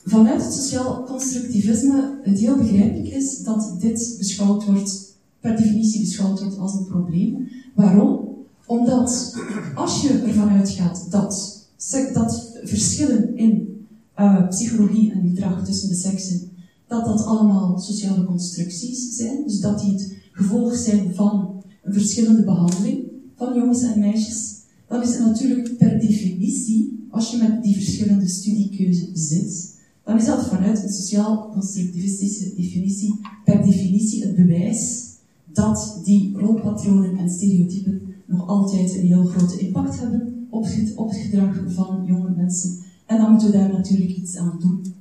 vanuit 0.04 0.42
het 0.42 0.52
sociaal 0.52 1.04
constructivisme 1.04 2.20
het 2.22 2.38
heel 2.38 2.56
begrijpelijk 2.56 3.08
is 3.08 3.38
dat 3.38 3.74
dit 3.78 4.14
beschouwd 4.18 4.64
wordt, 4.64 5.14
per 5.40 5.56
definitie 5.56 6.00
beschouwd 6.00 6.40
wordt 6.40 6.58
als 6.58 6.74
een 6.74 6.86
probleem. 6.86 7.48
Waarom? 7.74 8.20
Omdat 8.66 9.34
als 9.74 10.02
je 10.02 10.08
ervan 10.08 10.48
uitgaat 10.48 11.06
dat, 11.10 11.64
dat 12.12 12.58
verschillen 12.62 13.36
in 13.36 13.86
uh, 14.18 14.48
psychologie 14.48 15.12
en 15.12 15.28
gedrag 15.28 15.64
tussen 15.64 15.88
de 15.88 15.94
seksen, 15.94 16.50
dat 16.86 17.04
dat 17.04 17.24
allemaal 17.24 17.78
sociale 17.78 18.24
constructies 18.24 19.16
zijn, 19.16 19.42
dus 19.42 19.60
dat 19.60 19.80
die 19.80 19.92
het 19.92 20.15
gevolg 20.36 20.76
zijn 20.76 21.14
van 21.14 21.62
een 21.82 21.92
verschillende 21.92 22.44
behandeling 22.44 23.04
van 23.36 23.54
jongens 23.54 23.82
en 23.82 23.98
meisjes, 23.98 24.54
dan 24.88 25.02
is 25.02 25.08
het 25.08 25.26
natuurlijk 25.26 25.76
per 25.76 26.00
definitie, 26.00 27.06
als 27.10 27.30
je 27.30 27.36
met 27.36 27.62
die 27.62 27.74
verschillende 27.74 28.28
studiekeuze 28.28 29.10
zit, 29.12 29.74
dan 30.04 30.18
is 30.18 30.24
dat 30.24 30.46
vanuit 30.46 30.82
een 30.82 30.92
sociaal-constructivistische 30.92 32.54
definitie 32.54 33.20
per 33.44 33.62
definitie 33.64 34.22
het 34.22 34.36
bewijs 34.36 35.04
dat 35.52 36.00
die 36.04 36.32
rolpatronen 36.36 37.16
en 37.16 37.30
stereotypen 37.30 38.02
nog 38.26 38.48
altijd 38.48 38.94
een 38.94 39.06
heel 39.06 39.24
grote 39.24 39.58
impact 39.58 39.98
hebben 40.00 40.46
op 40.50 40.64
het, 40.64 40.94
op 40.94 41.08
het 41.08 41.18
gedrag 41.18 41.62
van 41.66 42.04
jonge 42.06 42.30
mensen. 42.36 42.78
En 43.06 43.18
dan 43.18 43.30
moeten 43.30 43.50
we 43.50 43.56
daar 43.56 43.72
natuurlijk 43.72 44.16
iets 44.16 44.36
aan 44.36 44.58
doen. 44.60 44.94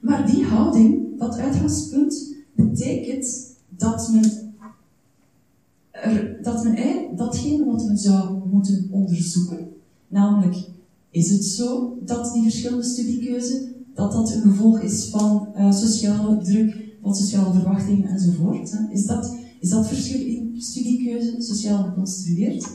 Maar 0.00 0.30
die 0.30 0.44
houding, 0.44 1.18
dat 1.18 1.38
uitgangspunt, 1.38 2.34
betekent 2.54 3.51
dat 3.82 4.10
men, 4.12 4.54
dat 6.42 6.64
men 6.64 7.16
datgene 7.16 7.64
wat 7.64 7.84
men 7.84 7.98
zou 7.98 8.48
moeten 8.50 8.88
onderzoeken, 8.90 9.68
namelijk 10.08 10.56
is 11.10 11.30
het 11.30 11.44
zo 11.44 11.98
dat 12.04 12.32
die 12.32 12.42
verschillende 12.42 12.84
studiekeuze, 12.84 13.68
dat 13.94 14.12
dat 14.12 14.32
een 14.32 14.42
gevolg 14.42 14.80
is 14.80 15.08
van 15.08 15.48
uh, 15.56 15.72
sociale 15.72 16.38
druk, 16.38 16.96
van 17.02 17.14
sociale 17.14 17.52
verwachtingen 17.52 18.08
enzovoort? 18.08 18.70
Hè? 18.70 18.78
Is, 18.90 19.06
dat, 19.06 19.34
is 19.60 19.68
dat 19.68 19.86
verschil 19.86 20.26
in 20.26 20.54
studiekeuze 20.58 21.34
sociaal 21.38 21.84
geconstrueerd? 21.84 22.68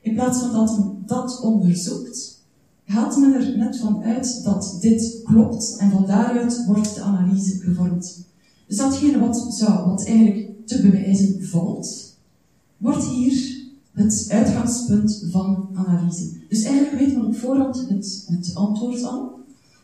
In 0.00 0.14
plaats 0.14 0.38
van 0.38 0.52
dat 0.52 0.78
men 0.78 1.02
dat 1.06 1.40
onderzoekt, 1.40 2.42
gaat 2.86 3.16
men 3.16 3.34
er 3.34 3.58
net 3.58 3.76
van 3.76 4.02
uit 4.02 4.44
dat 4.44 4.76
dit 4.80 5.20
klopt 5.24 5.76
en 5.78 5.90
van 5.90 6.06
daaruit 6.06 6.64
wordt 6.66 6.94
de 6.94 7.00
analyse 7.00 7.58
gevormd. 7.60 8.24
Dus 8.66 8.76
datgene 8.76 9.18
wat, 9.18 9.46
zou, 9.48 9.88
wat 9.88 10.04
eigenlijk 10.04 10.53
te 10.64 10.80
bewijzen 10.80 11.44
valt, 11.44 12.16
wordt 12.76 13.04
hier 13.04 13.62
het 13.92 14.26
uitgangspunt 14.28 15.24
van 15.30 15.68
analyse. 15.74 16.32
Dus 16.48 16.62
eigenlijk 16.62 16.98
weten 16.98 17.20
we 17.20 17.26
op 17.26 17.36
voorhand 17.36 17.88
het, 17.88 18.26
het 18.26 18.54
antwoord 18.54 19.02
al. 19.02 19.32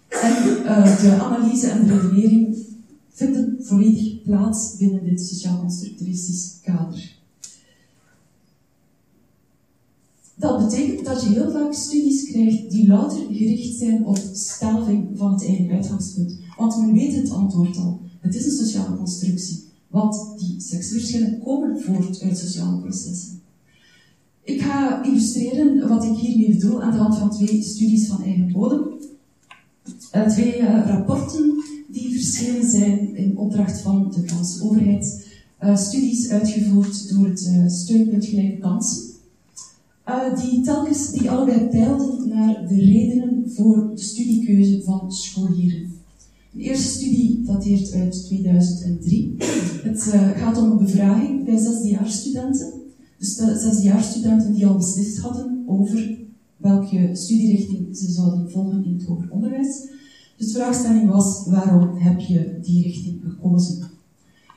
En 0.08 0.32
uh, 0.32 1.00
de 1.00 1.18
analyse 1.20 1.66
en 1.66 1.86
de 1.86 2.00
redenering 2.00 2.56
vinden 3.10 3.58
volledig 3.60 4.22
plaats 4.22 4.76
binnen 4.76 5.04
dit 5.04 5.20
sociaal-constructivistisch 5.20 6.58
kader. 6.62 7.18
Dat 10.34 10.64
betekent 10.64 11.06
dat 11.06 11.22
je 11.22 11.28
heel 11.28 11.50
vaak 11.50 11.72
studies 11.74 12.24
krijgt 12.24 12.70
die 12.70 12.86
louter 12.86 13.26
gericht 13.32 13.78
zijn 13.78 14.06
op 14.06 14.18
staving 14.32 15.08
van 15.14 15.32
het 15.32 15.46
eigen 15.46 15.70
uitgangspunt. 15.70 16.34
Want 16.56 16.76
men 16.76 16.92
weet 16.92 17.14
het 17.14 17.30
antwoord 17.30 17.76
al. 17.76 18.00
Het 18.20 18.34
is 18.34 18.44
een 18.44 18.66
sociale 18.66 18.96
constructie. 18.96 19.69
Want 19.90 20.38
die 20.38 20.60
seksverschillen 20.60 21.40
komen 21.44 21.80
voort 21.80 22.22
uit 22.22 22.38
sociale 22.38 22.80
processen. 22.80 23.40
Ik 24.42 24.60
ga 24.60 25.04
illustreren 25.04 25.88
wat 25.88 26.04
ik 26.04 26.16
hiermee 26.16 26.54
bedoel 26.54 26.82
aan 26.82 26.90
de 26.90 26.96
hand 26.96 27.18
van 27.18 27.30
twee 27.30 27.62
studies 27.62 28.06
van 28.06 28.22
eigen 28.22 28.52
bodem. 28.52 28.88
Uh, 30.14 30.28
twee 30.28 30.60
uh, 30.60 30.86
rapporten 30.86 31.64
die 31.88 32.12
verschenen 32.12 32.70
zijn 32.70 33.16
in 33.16 33.38
opdracht 33.38 33.80
van 33.80 34.10
de 34.10 34.22
Franse 34.28 34.64
overheid. 34.64 35.26
Uh, 35.62 35.76
studies 35.76 36.30
uitgevoerd 36.30 37.10
door 37.10 37.26
het 37.26 37.72
Steunpunt 37.72 38.24
Gelijke 38.24 38.58
Kansen. 38.58 39.02
die 40.42 40.60
telkens, 40.60 41.10
die 41.10 41.30
allebei 41.30 41.68
peilden 41.68 42.28
naar 42.28 42.68
de 42.68 42.74
redenen 42.74 43.50
voor 43.54 43.90
de 43.94 44.02
studiekeuze 44.02 44.82
van 44.82 45.12
scholieren. 45.12 45.99
De 46.52 46.60
eerste 46.60 46.88
studie 46.88 47.42
dateert 47.42 47.92
uit 47.92 48.24
2003. 48.24 49.34
Het 49.82 50.02
gaat 50.36 50.58
om 50.58 50.70
een 50.70 50.84
bevraging 50.84 51.44
bij 51.44 51.58
zesdejaarsstudenten 51.58 52.80
dus 53.20 53.36
de 53.36 53.58
zesdejaarsstudenten 53.58 54.52
die 54.52 54.66
al 54.66 54.76
beslist 54.76 55.18
hadden 55.18 55.64
over 55.66 56.18
welke 56.56 57.10
studierichting 57.12 57.96
ze 57.96 58.10
zouden 58.10 58.50
volgen 58.50 58.84
in 58.84 58.94
het 58.94 59.04
hoger 59.04 59.30
onderwijs. 59.30 59.88
Dus 60.36 60.52
de 60.52 60.58
vraagstelling 60.58 61.10
was, 61.10 61.46
waarom 61.46 61.96
heb 61.96 62.20
je 62.20 62.58
die 62.62 62.82
richting 62.82 63.20
gekozen? 63.22 63.90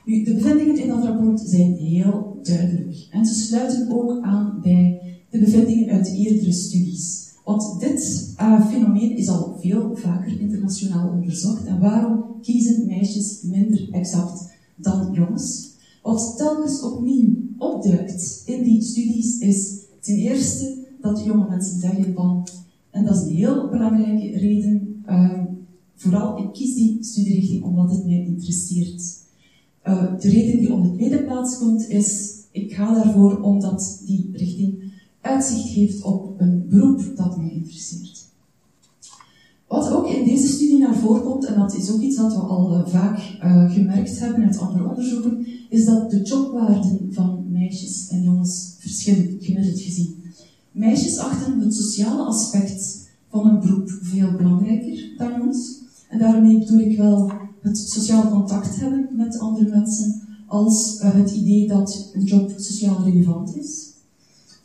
Nu, 0.04 0.24
de 0.24 0.34
bevindingen 0.34 0.82
in 0.82 0.88
dat 0.88 1.04
rapport 1.04 1.40
zijn 1.40 1.74
heel 1.74 2.38
duidelijk. 2.42 3.06
En 3.10 3.26
ze 3.26 3.34
sluiten 3.34 3.90
ook 3.90 4.22
aan 4.22 4.60
bij 4.62 5.00
de 5.30 5.38
bevindingen 5.38 5.88
uit 5.88 6.06
eerdere 6.06 6.52
studies. 6.52 7.23
Want 7.44 7.80
dit 7.80 8.32
uh, 8.40 8.66
fenomeen 8.66 9.16
is 9.16 9.28
al 9.28 9.56
veel 9.60 9.96
vaker 9.96 10.40
internationaal 10.40 11.08
onderzocht. 11.08 11.64
En 11.64 11.80
waarom 11.80 12.24
kiezen 12.42 12.86
meisjes 12.86 13.42
minder 13.42 13.88
exact 13.90 14.48
dan 14.76 15.12
jongens? 15.12 15.72
Wat 16.02 16.34
telkens 16.36 16.82
opnieuw 16.82 17.34
opduikt 17.58 18.42
in 18.46 18.62
die 18.62 18.82
studies 18.82 19.38
is 19.38 19.78
ten 20.00 20.16
eerste 20.16 20.76
dat 21.00 21.24
jonge 21.24 21.48
mensen 21.48 21.80
zeggen 21.80 22.14
van, 22.14 22.46
en 22.90 23.04
dat 23.04 23.16
is 23.16 23.22
een 23.22 23.34
heel 23.34 23.68
belangrijke 23.68 24.38
reden, 24.38 25.02
uh, 25.08 25.44
vooral 25.94 26.38
ik 26.38 26.52
kies 26.52 26.74
die 26.74 26.98
studierichting 27.04 27.64
omdat 27.64 27.90
het 27.90 28.04
mij 28.04 28.24
interesseert. 28.24 29.22
Uh, 29.84 30.20
de 30.20 30.28
reden 30.28 30.60
die 30.60 30.72
op 30.72 30.82
de 30.82 30.92
tweede 30.92 31.24
plaats 31.24 31.58
komt 31.58 31.88
is, 31.88 32.32
ik 32.50 32.72
ga 32.72 32.94
daarvoor 32.94 33.40
omdat 33.40 34.02
die 34.06 34.30
richting 34.32 34.83
uitzicht 35.24 35.68
geeft 35.68 36.02
op 36.02 36.34
een 36.40 36.66
beroep 36.68 37.12
dat 37.16 37.36
mij 37.36 37.50
interesseert. 37.50 38.24
Wat 39.68 39.90
ook 39.92 40.08
in 40.08 40.24
deze 40.24 40.46
studie 40.46 40.78
naar 40.78 40.96
voren 40.96 41.22
komt, 41.22 41.44
en 41.44 41.58
dat 41.58 41.74
is 41.74 41.90
ook 41.90 42.00
iets 42.00 42.16
dat 42.16 42.32
we 42.32 42.38
al 42.38 42.72
uh, 42.72 42.86
vaak 42.86 43.38
uh, 43.44 43.72
gemerkt 43.72 44.18
hebben 44.18 44.44
uit 44.44 44.58
andere 44.58 44.88
onderzoeken, 44.88 45.46
is 45.68 45.84
dat 45.84 46.10
de 46.10 46.22
jobwaarden 46.22 47.08
van 47.10 47.44
meisjes 47.50 48.08
en 48.08 48.22
jongens 48.22 48.74
verschillen, 48.78 49.36
gemiddeld 49.40 49.80
gezien. 49.80 50.22
Meisjes 50.72 51.18
achten 51.18 51.60
het 51.60 51.74
sociale 51.74 52.22
aspect 52.22 53.08
van 53.28 53.46
een 53.46 53.60
beroep 53.60 53.98
veel 54.02 54.32
belangrijker 54.36 55.14
dan 55.16 55.32
jongens. 55.38 55.82
En 56.08 56.18
daarmee 56.18 56.58
bedoel 56.58 56.78
ik 56.78 56.96
wel 56.96 57.32
het 57.60 57.78
sociaal 57.78 58.30
contact 58.30 58.80
hebben 58.80 59.08
met 59.16 59.38
andere 59.38 59.68
mensen, 59.68 60.22
als 60.46 61.00
uh, 61.00 61.14
het 61.14 61.30
idee 61.30 61.68
dat 61.68 62.10
een 62.14 62.24
job 62.24 62.52
sociaal 62.56 63.04
relevant 63.04 63.56
is. 63.56 63.93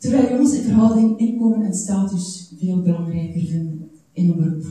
Terwijl 0.00 0.30
jongens 0.30 0.52
in 0.52 0.62
verhouding 0.62 1.18
inkomen 1.18 1.62
en 1.62 1.74
status 1.74 2.52
veel 2.58 2.82
belangrijker 2.82 3.40
vinden 3.40 3.90
in 4.12 4.30
een 4.30 4.36
beroep. 4.36 4.66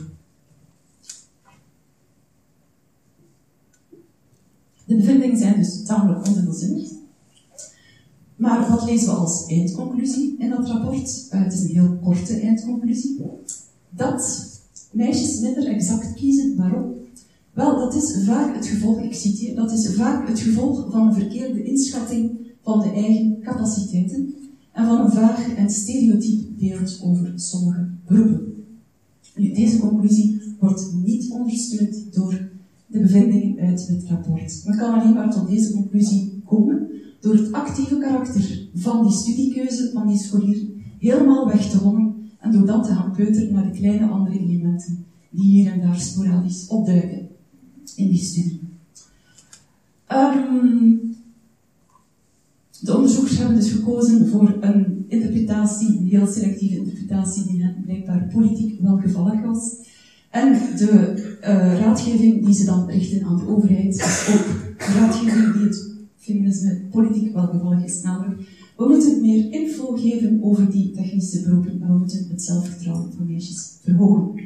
De 4.84 4.96
bevindingen 4.96 5.36
zijn 5.36 5.56
dus 5.56 5.84
tamelijk 5.84 6.26
ondubbelzinnig. 6.26 6.88
Maar 8.36 8.70
wat 8.70 8.84
lezen 8.84 9.08
we 9.08 9.14
als 9.14 9.46
eindconclusie 9.46 10.36
in 10.38 10.50
dat 10.50 10.68
rapport? 10.68 11.28
Uh, 11.32 11.42
het 11.42 11.52
is 11.52 11.60
een 11.60 11.68
heel 11.68 11.98
korte 12.02 12.40
eindconclusie. 12.40 13.20
Dat 13.90 14.50
meisjes 14.92 15.40
minder 15.40 15.66
exact 15.66 16.14
kiezen. 16.14 16.56
Waarom? 16.56 16.94
Wel, 17.52 17.78
dat 17.78 17.94
is 17.94 18.24
vaak 18.24 18.54
het 18.54 18.66
gevolg, 18.66 19.00
ik 19.00 19.14
citeer, 19.14 19.54
dat 19.54 19.72
is 19.72 19.94
vaak 19.94 20.28
het 20.28 20.40
gevolg 20.40 20.90
van 20.90 21.06
een 21.06 21.14
verkeerde 21.14 21.64
inschatting 21.64 22.38
van 22.62 22.80
de 22.80 22.90
eigen 22.90 23.40
capaciteiten 23.42 24.34
en 24.72 24.86
van 24.86 25.00
een 25.00 25.12
vaag 25.12 25.54
en 25.54 25.70
stereotyp 25.70 26.48
beeld 26.58 27.00
over 27.02 27.32
sommige 27.36 27.88
beroepen. 28.06 28.54
Deze 29.34 29.78
conclusie 29.78 30.40
wordt 30.58 30.92
niet 31.04 31.30
ondersteund 31.30 32.14
door 32.14 32.48
de 32.86 33.00
bevindingen 33.00 33.58
uit 33.58 33.88
het 33.88 34.04
rapport. 34.08 34.62
Men 34.64 34.76
kan 34.76 34.94
alleen 34.94 35.14
maar 35.14 35.30
tot 35.30 35.48
deze 35.48 35.72
conclusie 35.72 36.42
komen 36.44 36.88
door 37.20 37.34
het 37.34 37.52
actieve 37.52 37.98
karakter 37.98 38.68
van 38.74 39.02
die 39.02 39.16
studiekeuze 39.16 39.90
van 39.92 40.08
die 40.08 40.18
scholieren 40.18 40.82
helemaal 40.98 41.46
weg 41.46 41.70
te 41.70 41.78
hommen 41.78 42.14
en 42.38 42.52
door 42.52 42.66
dan 42.66 42.82
te 42.82 42.92
gaan 42.92 43.12
peuteren 43.12 43.52
naar 43.52 43.72
de 43.72 43.78
kleine 43.78 44.06
andere 44.06 44.38
elementen 44.38 45.04
die 45.30 45.50
hier 45.50 45.72
en 45.72 45.80
daar 45.80 46.00
sporadisch 46.00 46.66
opduiken 46.68 47.28
in 47.96 48.08
die 48.08 48.18
studie. 48.18 48.60
Um, 50.12 51.09
de 52.80 52.96
onderzoekers 52.96 53.38
hebben 53.38 53.56
dus 53.56 53.70
gekozen 53.70 54.28
voor 54.28 54.56
een 54.60 55.04
interpretatie, 55.08 55.98
een 55.98 56.06
heel 56.06 56.26
selectieve 56.26 56.76
interpretatie, 56.76 57.46
die 57.46 57.62
hen 57.62 57.82
blijkbaar 57.84 58.30
politiek 58.32 58.80
welgevallig 58.80 59.40
was. 59.40 59.74
En 60.30 60.52
de 60.76 61.14
uh, 61.40 61.80
raadgeving 61.80 62.44
die 62.44 62.54
ze 62.54 62.64
dan 62.64 62.86
richten 62.86 63.24
aan 63.24 63.36
de 63.36 63.48
overheid 63.48 63.94
ook 64.30 64.78
de 64.78 64.98
raadgeving 64.98 65.52
die 65.52 65.62
het 65.62 65.94
feminisme 66.16 66.80
politiek 66.90 67.32
welgevallig 67.32 67.84
is, 67.84 68.02
namelijk 68.02 68.40
we 68.76 68.86
moeten 68.88 69.20
meer 69.20 69.52
info 69.52 69.96
geven 69.96 70.42
over 70.42 70.70
die 70.70 70.90
technische 70.90 71.42
beroepen 71.42 71.82
en 71.82 71.92
we 71.92 71.98
moeten 71.98 72.26
het 72.28 72.42
zelfvertrouwen 72.42 73.12
van 73.16 73.26
meisjes 73.26 73.78
verhogen. 73.82 74.40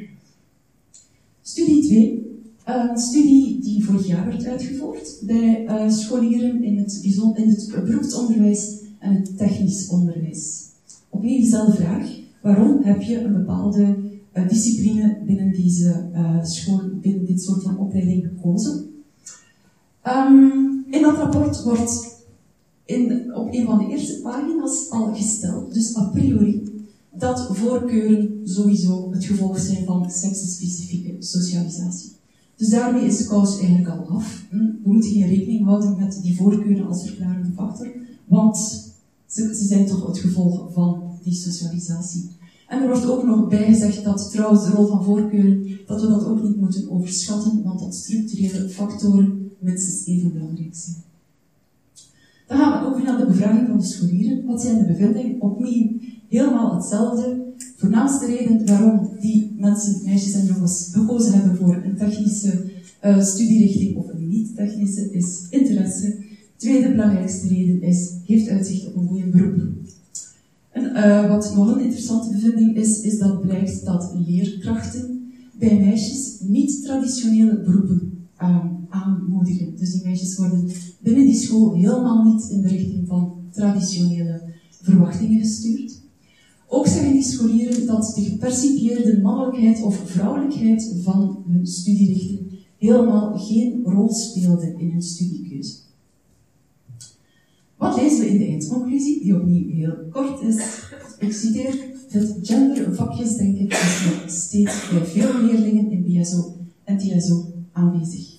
Studie 1.41 1.83
2 1.83 2.24
een 2.65 2.97
studie 2.97 3.59
die 3.61 3.85
vorig 3.85 4.07
jaar 4.07 4.25
werd 4.25 4.45
uitgevoerd 4.45 5.17
bij 5.21 5.65
uh, 5.65 5.89
scholieren 5.89 6.63
in 6.63 6.77
het, 6.77 6.99
in 7.35 7.49
het 7.49 7.71
beroepsonderwijs 7.85 8.79
en 8.99 9.15
het 9.15 9.37
technisch 9.37 9.87
onderwijs. 9.87 10.63
Opnieuw 11.09 11.39
dezelfde 11.39 11.75
vraag. 11.75 12.09
Waarom 12.41 12.83
heb 12.83 13.01
je 13.01 13.19
een 13.19 13.33
bepaalde 13.33 13.97
uh, 14.33 14.47
discipline 14.47 15.17
binnen 15.25 15.51
deze 15.51 16.09
uh, 16.13 16.43
school, 16.43 16.81
binnen 17.01 17.25
dit 17.25 17.41
soort 17.41 17.63
van 17.63 17.77
opleiding 17.77 18.23
gekozen? 18.23 18.89
Um, 20.07 20.85
in 20.89 21.01
dat 21.01 21.17
rapport 21.17 21.63
wordt 21.63 22.23
in, 22.85 23.33
op 23.35 23.53
een 23.53 23.65
van 23.65 23.77
de 23.77 23.87
eerste 23.87 24.19
pagina's 24.21 24.89
al 24.89 25.13
gesteld, 25.13 25.73
dus 25.73 25.97
a 25.97 26.03
priori, 26.03 26.63
dat 27.17 27.47
voorkeuren 27.51 28.39
sowieso 28.43 29.11
het 29.11 29.25
gevolg 29.25 29.59
zijn 29.59 29.85
van 29.85 30.11
seksspecifieke 30.11 31.15
socialisatie. 31.19 32.11
Dus 32.55 32.69
daarmee 32.69 33.05
is 33.05 33.17
de 33.17 33.25
kous 33.25 33.59
eigenlijk 33.59 33.89
al 33.89 34.07
af. 34.07 34.45
We 34.49 34.91
moeten 34.91 35.11
geen 35.11 35.27
rekening 35.27 35.65
houden 35.65 35.95
met 35.97 36.19
die 36.21 36.35
voorkeuren 36.35 36.87
als 36.87 37.05
verklarende 37.05 37.51
factor, 37.55 37.87
want 38.25 38.57
ze, 39.25 39.55
ze 39.55 39.65
zijn 39.65 39.85
toch 39.85 40.07
het 40.07 40.17
gevolg 40.17 40.73
van 40.73 41.03
die 41.23 41.33
socialisatie. 41.33 42.29
En 42.67 42.81
er 42.81 42.87
wordt 42.87 43.09
ook 43.09 43.23
nog 43.23 43.47
bijgezegd 43.47 44.03
dat 44.03 44.31
trouwens 44.31 44.65
de 44.65 44.71
rol 44.71 44.87
van 44.87 45.03
voorkeuren, 45.03 45.79
dat 45.85 46.01
we 46.01 46.07
dat 46.07 46.25
ook 46.25 46.43
niet 46.43 46.57
moeten 46.57 46.91
overschatten, 46.91 47.63
want 47.63 47.79
dat 47.79 47.95
structurele 47.95 48.69
factoren 48.69 49.51
minstens 49.59 50.05
even 50.05 50.33
belangrijk 50.33 50.75
zijn. 50.75 51.03
Dan 52.47 52.57
gaan 52.57 52.81
we 52.81 52.89
over 52.89 53.03
naar 53.03 53.17
de 53.17 53.25
bevraging 53.25 53.67
van 53.67 53.79
de 53.79 53.85
scholieren. 53.85 54.45
Wat 54.45 54.61
zijn 54.61 54.77
de 54.77 54.85
bevindingen? 54.85 55.41
Opnieuw 55.41 55.99
helemaal 56.29 56.75
hetzelfde. 56.75 57.44
Voornaamste 57.75 58.25
reden 58.25 58.65
waarom 58.65 59.09
die 59.19 59.55
mensen, 59.59 60.01
meisjes 60.03 60.33
en 60.33 60.45
jongens, 60.45 60.89
gekozen 60.91 61.33
hebben 61.33 61.55
voor 61.55 61.81
een 61.83 61.97
technische 61.97 62.63
uh, 63.05 63.23
studierichting 63.23 63.95
of 63.95 64.09
een 64.09 64.27
niet-technische, 64.27 65.11
is 65.11 65.47
interesse. 65.49 66.23
Tweede 66.55 66.89
belangrijkste 66.89 67.47
reden 67.47 67.81
is, 67.81 68.11
heeft 68.25 68.49
uitzicht 68.49 68.87
op 68.87 68.95
een 68.95 69.07
goede 69.07 69.27
beroep. 69.27 69.61
En 70.71 70.83
uh, 70.83 71.29
wat 71.29 71.55
nog 71.55 71.75
een 71.75 71.83
interessante 71.83 72.29
bevinding 72.29 72.75
is, 72.75 73.01
is 73.01 73.17
dat 73.17 73.41
blijkt 73.41 73.85
dat 73.85 74.13
leerkrachten 74.27 75.31
bij 75.59 75.79
meisjes 75.79 76.37
niet-traditionele 76.39 77.59
beroepen 77.59 78.27
uh, 78.41 78.65
aanmoedigen. 78.89 79.77
Dus 79.77 79.91
die 79.91 80.03
meisjes 80.03 80.37
worden 80.37 80.69
binnen 80.99 81.25
die 81.25 81.35
school 81.35 81.75
helemaal 81.75 82.23
niet 82.33 82.49
in 82.49 82.61
de 82.61 82.67
richting 82.67 83.07
van 83.07 83.33
traditionele 83.51 84.41
verwachtingen 84.81 85.39
gestuurd. 85.39 86.03
Ook 86.67 86.87
zeggen 86.87 87.11
die 87.11 87.23
scholieren 87.23 87.85
dat 87.85 88.13
de 88.15 88.21
gepercipieerde 88.21 89.21
mannelijkheid 89.21 89.83
of 89.83 90.01
vrouwelijkheid 90.05 90.93
van 91.03 91.43
hun 91.47 91.67
studierichting 91.67 92.39
helemaal 92.77 93.37
geen 93.37 93.83
rol 93.83 94.13
speelde 94.13 94.75
in 94.77 94.91
hun 94.91 95.01
studiekeuze. 95.01 95.73
Wat 97.77 97.95
lezen 97.95 98.19
we 98.19 98.29
in 98.29 98.37
de 98.37 98.45
eindconclusie, 98.45 99.23
die 99.23 99.35
opnieuw 99.35 99.69
heel 99.69 99.95
kort 100.11 100.41
is? 100.41 100.55
Ik 101.19 101.33
citeer, 101.33 101.93
het 102.07 102.37
gendervakjesdenken 102.41 103.69
is 103.69 104.05
nog 104.05 104.23
steeds 104.29 104.89
bij 104.89 105.05
veel 105.05 105.41
leerlingen 105.41 105.91
in 105.91 106.03
BSO 106.03 106.55
en 106.83 106.97
TSO 106.97 107.45
aanwezig. 107.71 108.35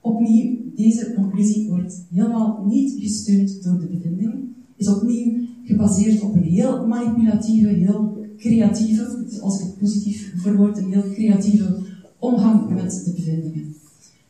Opnieuw, 0.00 0.56
deze 0.74 1.12
conclusie 1.14 1.68
wordt 1.68 2.04
helemaal 2.12 2.64
niet 2.66 3.02
gesteund 3.02 3.62
door 3.62 3.80
de 3.80 3.86
bevindingen, 3.86 4.54
is 4.76 4.88
opnieuw 4.88 5.13
gebaseerd 5.84 6.22
op 6.22 6.34
een 6.34 6.42
heel 6.42 6.86
manipulatieve, 6.86 7.68
heel 7.68 8.26
creatieve, 8.38 9.26
als 9.40 9.60
ik 9.60 9.66
het 9.66 9.78
positief 9.78 10.32
verwoord, 10.36 10.78
een 10.78 10.92
heel 10.92 11.10
creatieve 11.12 11.76
omgang 12.18 12.70
met 12.70 13.02
de 13.04 13.12
bevindingen. 13.12 13.74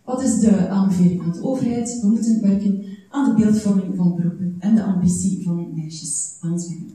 Wat 0.05 0.23
is 0.23 0.39
de 0.39 0.69
aanbeveling 0.69 1.23
aan 1.23 1.33
de 1.33 1.43
overheid? 1.43 2.01
We 2.01 2.09
moeten 2.09 2.41
werken 2.41 2.85
aan 3.11 3.37
de 3.37 3.43
beeldvorming 3.43 3.97
van 3.97 4.15
beroepen 4.17 4.57
en 4.59 4.75
de 4.75 4.83
ambitie 4.83 5.43
van 5.45 5.69
meisjes 5.75 6.37
aanzwingen. 6.41 6.93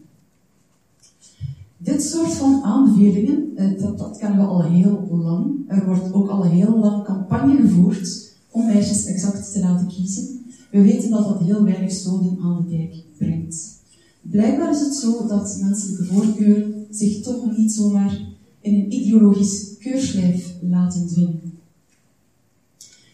Dit 1.78 2.04
soort 2.04 2.34
van 2.34 2.64
aanbevelingen, 2.64 3.52
eh, 3.56 3.82
dat, 3.82 3.98
dat 3.98 4.18
kennen 4.18 4.40
we 4.40 4.46
al 4.46 4.64
heel 4.64 5.08
lang. 5.12 5.64
Er 5.68 5.86
wordt 5.86 6.14
ook 6.14 6.30
al 6.30 6.44
heel 6.44 6.80
lang 6.80 7.04
campagne 7.04 7.56
gevoerd 7.56 8.34
om 8.52 8.66
meisjes 8.66 9.06
exact 9.06 9.52
te 9.54 9.60
laten 9.60 9.88
kiezen. 9.88 10.46
We 10.72 10.82
weten 10.82 11.10
dat 11.10 11.24
dat 11.24 11.40
heel 11.40 11.64
weinig 11.64 11.92
zoden 11.92 12.38
aan 12.42 12.66
de 12.68 12.78
dijk 12.78 13.04
brengt. 13.18 13.79
Blijkbaar 14.22 14.72
is 14.72 14.80
het 14.80 14.96
zo 14.96 15.28
dat 15.28 15.58
menselijke 15.62 16.04
voorkeur 16.04 16.68
zich 16.90 17.22
toch 17.22 17.58
niet 17.58 17.72
zomaar 17.72 18.22
in 18.62 18.74
een 18.74 18.94
ideologisch 18.94 19.78
keurslijf 19.80 20.54
laten 20.62 21.08
dwingen. 21.08 21.54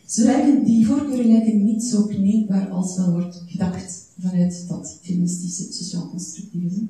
Ze 0.05 0.23
lijken, 0.23 0.63
die 0.63 0.85
voorkeuren 0.85 1.27
lijken 1.27 1.63
niet 1.63 1.83
zo 1.83 2.03
kneedbaar 2.03 2.69
als 2.69 2.97
wel 2.97 3.11
wordt 3.11 3.43
gedacht 3.45 4.07
vanuit 4.19 4.65
dat 4.67 4.97
feministische 5.01 5.73
sociaal 5.73 6.09
constructivisme. 6.09 6.87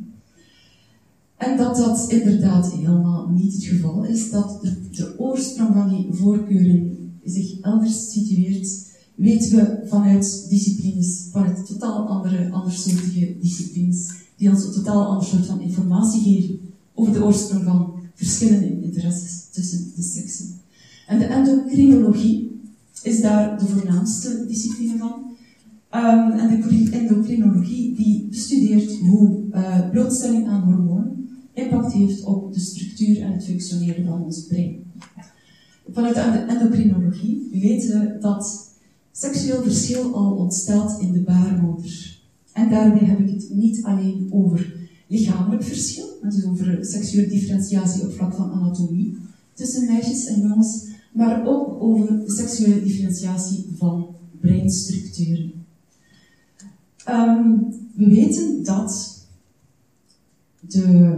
En 1.37 1.57
dat 1.57 1.75
dat 1.75 2.05
inderdaad 2.09 2.71
helemaal 2.71 3.29
niet 3.29 3.53
het 3.53 3.63
geval 3.63 4.03
is, 4.03 4.31
dat 4.31 4.59
de, 4.61 4.89
de 4.91 5.19
oorsprong 5.19 5.73
van 5.73 5.89
die 5.89 6.07
voorkeuren 6.13 6.97
zich 7.23 7.59
elders 7.61 8.11
situeert, 8.11 8.93
weten 9.15 9.55
we 9.55 9.87
vanuit 9.87 10.45
disciplines, 10.49 11.27
vanuit 11.31 11.65
totaal 11.65 12.07
andere, 12.07 12.51
andersoortige 12.51 13.35
disciplines, 13.41 14.09
die 14.37 14.49
ons 14.49 14.65
een 14.65 14.71
totaal 14.71 15.05
ander 15.05 15.25
soort 15.25 15.45
van 15.45 15.61
informatie 15.61 16.21
geven 16.21 16.59
over 16.93 17.13
de 17.13 17.23
oorsprong 17.23 17.63
van 17.63 17.93
verschillende 18.13 18.81
interesses 18.81 19.47
tussen 19.51 19.91
de 19.95 20.01
seksen. 20.03 20.45
En 21.07 21.19
de 21.19 21.25
endocrinologie 21.25 22.61
is 23.03 23.21
daar 23.21 23.59
de 23.59 23.65
voornaamste 23.65 24.45
discipline 24.47 24.97
van. 24.97 25.23
Um, 25.91 26.31
en 26.31 26.61
de 26.61 26.89
endocrinologie 26.91 27.95
die 27.95 28.27
bestudeert 28.29 28.97
hoe 28.99 29.43
uh, 29.51 29.89
blootstelling 29.89 30.47
aan 30.47 30.63
hormonen 30.63 31.27
impact 31.53 31.93
heeft 31.93 32.23
op 32.23 32.53
de 32.53 32.59
structuur 32.59 33.21
en 33.21 33.31
het 33.31 33.45
functioneren 33.45 34.05
van 34.05 34.23
ons 34.23 34.47
brein. 34.47 34.83
Vanuit 35.91 36.15
de 36.15 36.21
endocrinologie 36.47 37.49
weten 37.51 37.99
we 37.99 38.17
dat 38.19 38.73
seksueel 39.17 39.63
verschil 39.63 40.13
al 40.13 40.35
ontstaat 40.35 41.01
in 41.01 41.11
de 41.11 41.19
baarmoeder. 41.19 42.19
En 42.53 42.69
daarbij 42.69 43.07
heb 43.07 43.19
ik 43.19 43.29
het 43.29 43.49
niet 43.49 43.83
alleen 43.83 44.29
over 44.31 44.89
lichamelijk 45.07 45.63
verschil, 45.63 46.05
dus 46.21 46.45
over 46.45 46.85
seksuele 46.85 47.27
differentiatie 47.27 48.03
op 48.03 48.13
vlak 48.13 48.33
van 48.33 48.51
anatomie 48.51 49.17
tussen 49.53 49.85
meisjes 49.85 50.25
en 50.25 50.39
jongens, 50.41 50.87
maar 51.13 51.47
ook 51.47 51.83
over 51.83 52.21
seksuele 52.25 52.83
differentiatie 52.83 53.65
van 53.77 54.15
breinstructuren. 54.39 55.51
Um, 57.09 57.73
we 57.93 58.05
weten 58.05 58.63
dat 58.63 59.19
de 60.59 61.17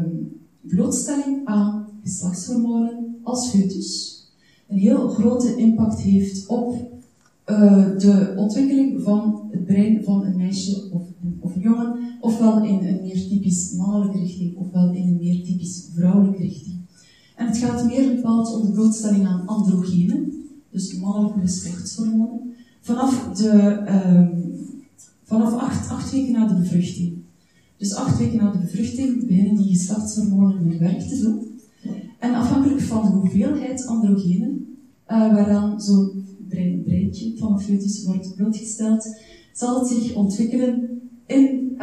blootstelling 0.62 1.46
aan 1.46 1.88
geslachtshormonen 2.04 3.20
als 3.24 3.50
foetus 3.50 4.22
een 4.68 4.78
heel 4.78 5.10
grote 5.10 5.56
impact 5.56 6.00
heeft 6.00 6.48
op 6.48 6.97
uh, 7.50 7.98
de 7.98 8.34
ontwikkeling 8.38 9.04
van 9.04 9.48
het 9.52 9.66
brein 9.66 10.04
van 10.04 10.26
een 10.26 10.38
meisje 10.38 10.90
of, 10.92 11.04
of 11.40 11.56
een 11.56 11.62
jongen, 11.62 12.18
ofwel 12.20 12.64
in 12.64 12.88
een 12.88 13.02
meer 13.02 13.28
typisch 13.28 13.74
mannelijke 13.74 14.20
richting, 14.20 14.56
ofwel 14.56 14.92
in 14.94 15.08
een 15.08 15.18
meer 15.18 15.44
typisch 15.44 15.90
vrouwelijke 15.94 16.42
richting. 16.42 16.76
En 17.36 17.48
het 17.48 17.58
gaat 17.58 17.86
meer 17.86 18.16
bepaald 18.16 18.56
om 18.56 18.66
de 18.66 18.72
blootstelling 18.72 19.28
aan 19.28 19.46
androgenen, 19.46 20.34
dus 20.72 21.00
mannelijke 21.00 21.40
geslachtshormonen, 21.40 22.54
vanaf, 22.82 23.30
de, 23.34 23.84
um, 24.08 24.54
vanaf 25.24 25.54
acht, 25.54 25.90
acht 25.90 26.12
weken 26.12 26.32
na 26.32 26.48
de 26.48 26.56
bevruchting. 26.56 27.18
Dus 27.78 27.96
acht 27.96 28.18
weken 28.18 28.38
na 28.38 28.52
de 28.52 28.58
bevruchting 28.58 29.28
beginnen 29.28 29.56
die 29.56 29.68
geslachtshormonen 29.68 30.58
hun 30.58 30.80
werk 30.80 31.00
te 31.00 31.22
doen. 31.22 31.46
En 32.20 32.34
afhankelijk 32.34 32.82
van 32.82 33.02
de 33.02 33.12
hoeveelheid 33.12 33.86
androgenen 33.86 34.78
uh, 35.08 35.34
waaraan 35.34 35.82
zo'n 35.82 36.27
breintje 36.48 37.38
van 37.38 37.54
een 37.54 37.60
foetus 37.60 38.04
wordt 38.04 38.36
blootgesteld, 38.36 39.16
zal 39.54 39.80
het 39.80 39.88
zich 39.88 40.16
ontwikkelen 40.16 41.02
in, 41.26 41.76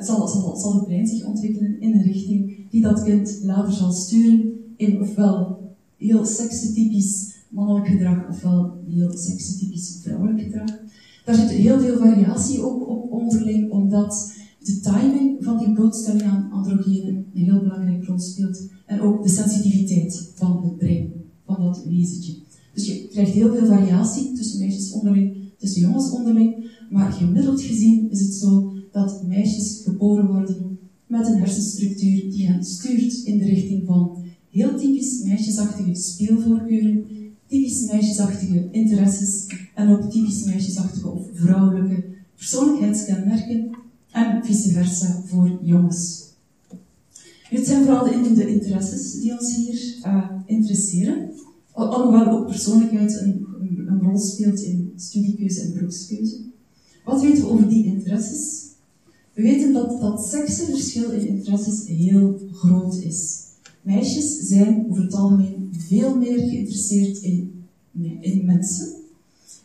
zal, 0.00 0.28
zal, 0.28 0.56
zal 0.56 0.74
het 0.74 0.84
brein 0.84 1.06
zich 1.06 1.24
ontwikkelen 1.24 1.80
in 1.80 1.92
een 1.92 2.02
richting 2.02 2.70
die 2.70 2.82
dat 2.82 3.02
kind 3.02 3.40
later 3.42 3.72
zal 3.72 3.92
sturen 3.92 4.52
in 4.76 5.00
ofwel 5.00 5.58
heel 5.96 6.24
seksetypisch 6.24 7.36
mannelijk 7.48 7.86
gedrag 7.86 8.28
ofwel 8.28 8.78
heel 8.88 9.16
seksetypisch 9.16 9.98
vrouwelijk 10.02 10.40
gedrag. 10.40 10.78
Daar 11.24 11.34
zit 11.34 11.50
heel 11.50 11.80
veel 11.80 11.98
variatie 11.98 12.62
ook 12.62 12.88
op 12.88 13.12
onderling, 13.12 13.70
omdat 13.70 14.32
de 14.58 14.80
timing 14.80 15.44
van 15.44 15.58
die 15.58 15.72
blootstelling 15.72 16.22
aan 16.22 16.50
androgenen 16.52 17.26
een 17.34 17.42
heel 17.44 17.60
belangrijke 17.60 18.06
rol 18.06 18.18
speelt. 18.18 18.68
En 18.86 19.00
ook 19.00 19.22
de 19.22 19.28
sensitiviteit 19.28 20.32
van 20.34 20.62
het 20.64 20.76
brein, 20.76 21.12
van 21.46 21.62
dat 21.64 21.84
wezentje. 21.84 22.34
Dus 22.74 22.86
je 22.86 23.08
krijgt 23.08 23.32
heel 23.32 23.54
veel 23.54 23.66
variatie 23.66 24.32
tussen 24.32 24.58
meisjes 24.58 24.92
onderling, 24.92 25.36
tussen 25.58 25.80
jongens 25.80 26.10
onderling. 26.10 26.70
Maar 26.90 27.12
gemiddeld 27.12 27.60
gezien 27.60 28.10
is 28.10 28.20
het 28.20 28.34
zo 28.34 28.72
dat 28.92 29.26
meisjes 29.26 29.80
geboren 29.84 30.26
worden 30.26 30.78
met 31.06 31.26
een 31.26 31.38
hersenstructuur 31.38 32.30
die 32.30 32.46
hen 32.46 32.64
stuurt 32.64 33.22
in 33.24 33.38
de 33.38 33.44
richting 33.44 33.86
van 33.86 34.24
heel 34.50 34.78
typisch 34.78 35.22
meisjesachtige 35.22 35.94
speelvoorkeuren, 35.94 37.04
typisch 37.46 37.86
meisjesachtige 37.92 38.68
interesses 38.70 39.46
en 39.74 39.88
ook 39.88 40.10
typisch 40.10 40.44
meisjesachtige 40.44 41.08
of 41.08 41.26
vrouwelijke 41.32 42.04
persoonlijkheidskenmerken 42.36 43.70
en 44.10 44.44
vice 44.44 44.68
versa 44.68 45.22
voor 45.26 45.58
jongens. 45.62 46.26
Het 47.42 47.66
zijn 47.66 47.84
vooral 47.84 48.04
de, 48.34 48.48
interesses 48.48 49.20
die 49.20 49.32
ons 49.32 49.56
hier 49.56 49.94
interesseren, 50.02 50.17
alhoewel 51.86 52.30
ook 52.30 52.46
persoonlijkheid 52.46 53.20
een, 53.20 53.46
een, 53.60 54.00
rol 54.02 54.18
speelt 54.18 54.60
in 54.60 54.92
studiekeuze 54.96 55.60
en 55.60 55.72
beroepskeuze. 55.72 56.36
Wat 57.04 57.22
weten 57.22 57.42
we 57.42 57.48
over 57.48 57.68
die 57.68 57.84
interesses? 57.84 58.66
We 59.32 59.42
weten 59.42 59.72
dat 59.72 60.00
dat 60.00 60.26
seksenverschil 60.26 61.10
in 61.10 61.26
interesses 61.26 61.86
heel 61.86 62.40
groot 62.52 62.96
is. 62.96 63.46
Meisjes 63.82 64.38
zijn 64.38 64.86
over 64.90 65.02
het 65.02 65.14
algemeen 65.14 65.68
veel 65.70 66.16
meer 66.16 66.38
geïnteresseerd 66.38 67.18
in, 67.18 67.64
in 68.20 68.44
mensen. 68.44 68.88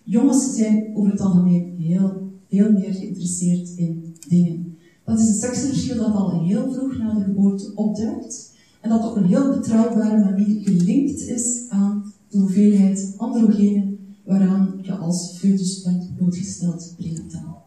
Jongens 0.03 0.55
zijn 0.55 0.95
over 0.95 1.11
het 1.11 1.21
algemeen 1.21 1.75
heel 1.77 2.31
veel 2.49 2.71
meer 2.71 2.93
geïnteresseerd 2.93 3.69
in 3.75 4.15
dingen. 4.27 4.77
Dat 5.05 5.19
is 5.19 5.27
een 5.27 5.33
seksenverschil 5.33 5.97
dat 5.97 6.13
al 6.13 6.45
heel 6.45 6.73
vroeg 6.73 6.97
na 6.97 7.13
de 7.13 7.23
geboorte 7.23 7.71
opduikt 7.75 8.51
en 8.83 8.89
dat 8.89 9.09
op 9.09 9.15
een 9.15 9.25
heel 9.25 9.49
betrouwbare 9.49 10.23
manier 10.23 10.61
gelinkt 10.63 11.21
is 11.21 11.65
aan 11.69 11.92
de 12.33 12.39
hoeveelheid 12.39 13.13
androgenen 13.17 13.97
waaraan 14.25 14.79
je 14.81 14.91
als 14.91 15.37
foetus 15.37 15.81
bent 15.81 16.15
blootgesteld 16.15 16.93
prenataal. 16.97 17.65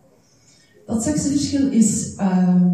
Dat 0.87 1.02
seksenverschil 1.02 1.70
is 1.70 2.14
uh, 2.18 2.72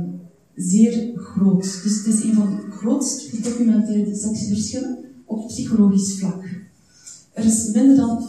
zeer 0.55 1.11
groot. 1.15 1.81
Dus 1.83 2.05
het 2.05 2.15
is 2.15 2.23
een 2.23 2.35
van 2.35 2.51
de 2.51 2.71
grootst 2.71 3.21
gedocumenteerde 3.21 4.15
seksenverschillen 4.15 4.99
op 5.25 5.47
psychologisch 5.47 6.19
vlak. 6.19 6.45
Er 7.33 7.45
is 7.45 7.71
minder 7.73 7.97
dan 7.97 8.29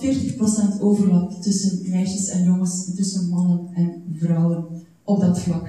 40% 0.78 0.80
overlap 0.80 1.42
tussen 1.42 1.90
meisjes 1.90 2.28
en 2.28 2.44
jongens, 2.44 2.96
tussen 2.96 3.30
mannen 3.30 3.68
en 3.74 4.04
vrouwen 4.14 4.66
op 5.04 5.20
dat 5.20 5.40
vlak. 5.40 5.68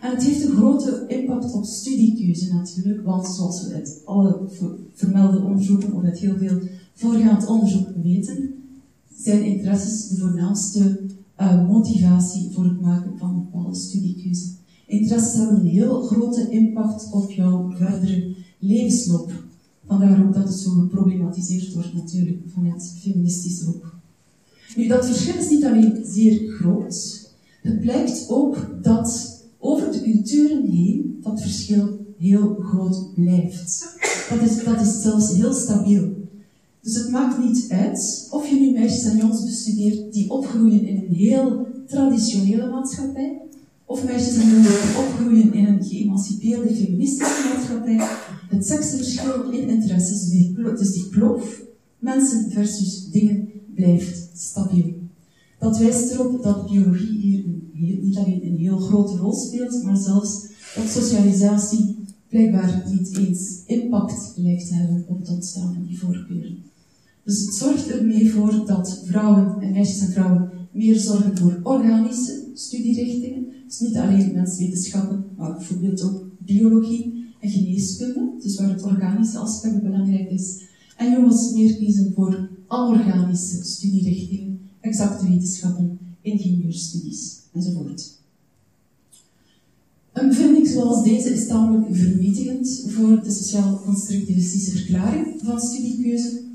En 0.00 0.10
het 0.10 0.22
heeft 0.22 0.44
een 0.44 0.56
grote 0.56 1.04
impact 1.08 1.52
op 1.52 1.64
studiekeuze 1.64 2.54
natuurlijk, 2.54 3.04
want 3.04 3.26
zoals 3.26 3.66
we 3.66 3.74
uit 3.74 4.00
alle 4.04 4.48
vermelde 4.92 5.40
onderzoeken 5.40 5.92
of 5.92 6.04
uit 6.04 6.18
heel 6.18 6.36
veel 6.36 6.58
voorgaand 6.98 7.46
onderzoek 7.46 7.88
weten, 8.02 8.54
zijn 9.16 9.44
interesses 9.44 10.08
de 10.08 10.16
voornaamste 10.16 11.00
uh, 11.40 11.68
motivatie 11.68 12.50
voor 12.52 12.64
het 12.64 12.80
maken 12.80 13.18
van 13.18 13.28
een 13.28 13.44
bepaalde 13.50 13.76
studiekeuze. 13.76 14.46
Interesses 14.86 15.38
hebben 15.38 15.60
een 15.60 15.66
heel 15.66 16.02
grote 16.02 16.50
impact 16.50 17.12
op 17.12 17.30
jouw 17.30 17.70
verdere 17.76 18.34
levensloop. 18.58 19.32
Vandaar 19.86 20.26
ook 20.26 20.34
dat 20.34 20.48
het 20.48 20.58
zo 20.58 20.70
geproblematiseerd 20.70 21.74
wordt 21.74 21.94
natuurlijk 21.94 22.40
vanuit 22.54 22.94
feministisch 23.00 23.62
hoek. 23.62 23.96
Nu, 24.76 24.86
dat 24.86 25.06
verschil 25.06 25.34
is 25.34 25.50
niet 25.50 25.64
alleen 25.64 26.04
zeer 26.04 26.50
groot, 26.50 27.26
het 27.62 27.80
blijkt 27.80 28.26
ook 28.28 28.78
dat 28.82 29.38
over 29.58 29.92
de 29.92 30.02
culturen 30.02 30.70
heen 30.70 31.18
dat 31.22 31.40
verschil 31.40 32.06
heel 32.18 32.54
groot 32.54 33.14
blijft. 33.14 33.96
Dat 34.30 34.42
is, 34.42 34.64
dat 34.64 34.80
is 34.80 35.02
zelfs 35.02 35.32
heel 35.32 35.52
stabiel. 35.52 36.17
Dus 36.88 36.96
het 36.96 37.10
maakt 37.10 37.44
niet 37.44 37.66
uit 37.68 38.28
of 38.30 38.48
je 38.48 38.54
nu 38.54 38.72
meisjes 38.72 39.04
en 39.04 39.16
jongens 39.16 39.44
bestudeert 39.44 40.12
die 40.12 40.30
opgroeien 40.30 40.86
in 40.86 40.96
een 40.96 41.14
heel 41.14 41.66
traditionele 41.86 42.70
maatschappij, 42.70 43.40
of 43.84 44.04
meisjes 44.04 44.36
en 44.36 44.48
jongens 44.48 44.82
die 44.82 44.98
opgroeien 44.98 45.52
in 45.52 45.66
een 45.66 45.84
geëmancipeerde 45.84 46.74
feministische 46.74 47.48
maatschappij. 47.54 47.96
Het 48.48 48.66
seksenverschil 48.66 49.50
in 49.50 49.68
interesses, 49.68 50.28
dus 50.78 50.92
die 50.92 51.08
kloof, 51.08 51.62
mensen 51.98 52.50
versus 52.50 53.10
dingen, 53.10 53.48
blijft 53.74 54.30
stabiel. 54.34 54.94
Dat 55.58 55.78
wijst 55.78 56.10
erop 56.10 56.42
dat 56.42 56.70
biologie 56.70 57.18
hier 57.18 57.98
niet 58.00 58.16
alleen 58.16 58.46
een 58.46 58.58
heel 58.58 58.78
grote 58.78 59.16
rol 59.16 59.34
speelt, 59.34 59.82
maar 59.82 59.96
zelfs 59.96 60.46
dat 60.74 60.88
socialisatie 60.88 61.96
blijkbaar 62.28 62.84
niet 62.90 63.16
eens 63.16 63.62
impact 63.66 64.32
lijkt 64.36 64.68
te 64.68 64.74
hebben 64.74 65.04
op 65.08 65.18
het 65.18 65.28
ontstaan 65.28 65.74
van 65.74 65.82
die 65.86 65.98
voorkeuren. 65.98 66.66
Dus 67.28 67.40
het 67.40 67.54
zorgt 67.54 67.90
er 67.90 68.04
mee 68.04 68.30
voor 68.30 68.66
dat 68.66 69.02
vrouwen 69.04 69.60
en 69.60 69.72
meisjes 69.72 70.00
en 70.00 70.12
vrouwen 70.12 70.50
meer 70.72 70.98
zorgen 70.98 71.38
voor 71.38 71.60
organische 71.62 72.50
studierichtingen. 72.54 73.46
Dus 73.66 73.80
niet 73.80 73.96
alleen 73.96 74.32
menswetenschappen, 74.32 75.24
maar 75.36 75.56
bijvoorbeeld 75.56 76.02
ook 76.02 76.26
biologie 76.38 77.24
en 77.40 77.50
geneeskunde, 77.50 78.32
dus 78.42 78.56
waar 78.58 78.68
het 78.68 78.82
organische 78.82 79.38
aspect 79.38 79.82
belangrijk 79.82 80.30
is. 80.30 80.62
En 80.96 81.12
jongens 81.12 81.52
meer 81.52 81.76
kiezen 81.76 82.12
voor 82.14 82.48
anorganische 82.66 83.64
studierichtingen, 83.64 84.60
exacte 84.80 85.28
wetenschappen, 85.28 85.98
ingenieurstudies 86.20 87.40
enzovoort. 87.52 88.16
Een 90.12 90.28
bevinding 90.28 90.68
zoals 90.68 91.04
deze 91.04 91.30
is 91.30 91.46
tamelijk 91.46 91.96
vernietigend 91.96 92.84
voor 92.86 93.22
de 93.22 93.30
sociaal-constructivistische 93.30 94.70
verklaring 94.70 95.40
van 95.42 95.60
studiekeuze, 95.60 96.46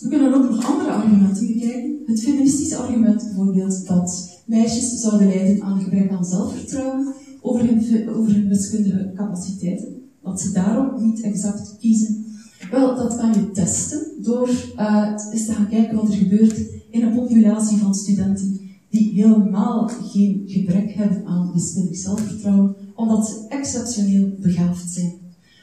we 0.00 0.08
kunnen 0.08 0.34
ook 0.34 0.50
nog 0.50 0.64
andere 0.64 0.90
argumenten 0.90 1.46
bekijken. 1.46 1.98
Het 2.06 2.22
feministische 2.22 2.76
argument 2.76 3.24
bijvoorbeeld 3.24 3.86
dat 3.86 4.40
meisjes 4.46 5.00
zouden 5.00 5.28
lijden 5.28 5.62
aan 5.62 5.82
gebrek 5.82 6.10
aan 6.10 6.24
zelfvertrouwen 6.24 7.14
over 7.40 7.66
hun, 7.66 8.08
over 8.08 8.32
hun 8.32 8.48
wiskundige 8.48 9.12
capaciteiten. 9.14 10.02
Dat 10.22 10.40
ze 10.40 10.52
daarom 10.52 11.04
niet 11.04 11.20
exact 11.20 11.76
kiezen. 11.78 12.24
Wel, 12.70 12.96
dat 12.96 13.16
kan 13.16 13.32
je 13.32 13.50
testen 13.50 14.00
door 14.22 14.48
uh, 14.76 15.16
eens 15.32 15.46
te 15.46 15.52
gaan 15.52 15.68
kijken 15.68 15.96
wat 15.96 16.08
er 16.08 16.14
gebeurt 16.14 16.60
in 16.90 17.02
een 17.02 17.14
populatie 17.14 17.78
van 17.78 17.94
studenten 17.94 18.60
die 18.90 19.12
helemaal 19.12 19.88
geen 19.88 20.42
gebrek 20.46 20.92
hebben 20.92 21.26
aan 21.26 21.52
wiskundig 21.52 21.96
zelfvertrouwen, 21.96 22.76
omdat 22.94 23.28
ze 23.28 23.46
exceptioneel 23.48 24.36
begaafd 24.40 24.90
zijn. 24.90 25.12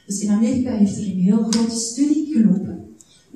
Dus 0.06 0.20
in 0.20 0.30
Amerika 0.30 0.78
heeft 0.78 0.98
er 0.98 1.12
een 1.12 1.20
heel 1.20 1.44
grote 1.44 1.76
studie 1.76 2.26
gelopen 2.32 2.87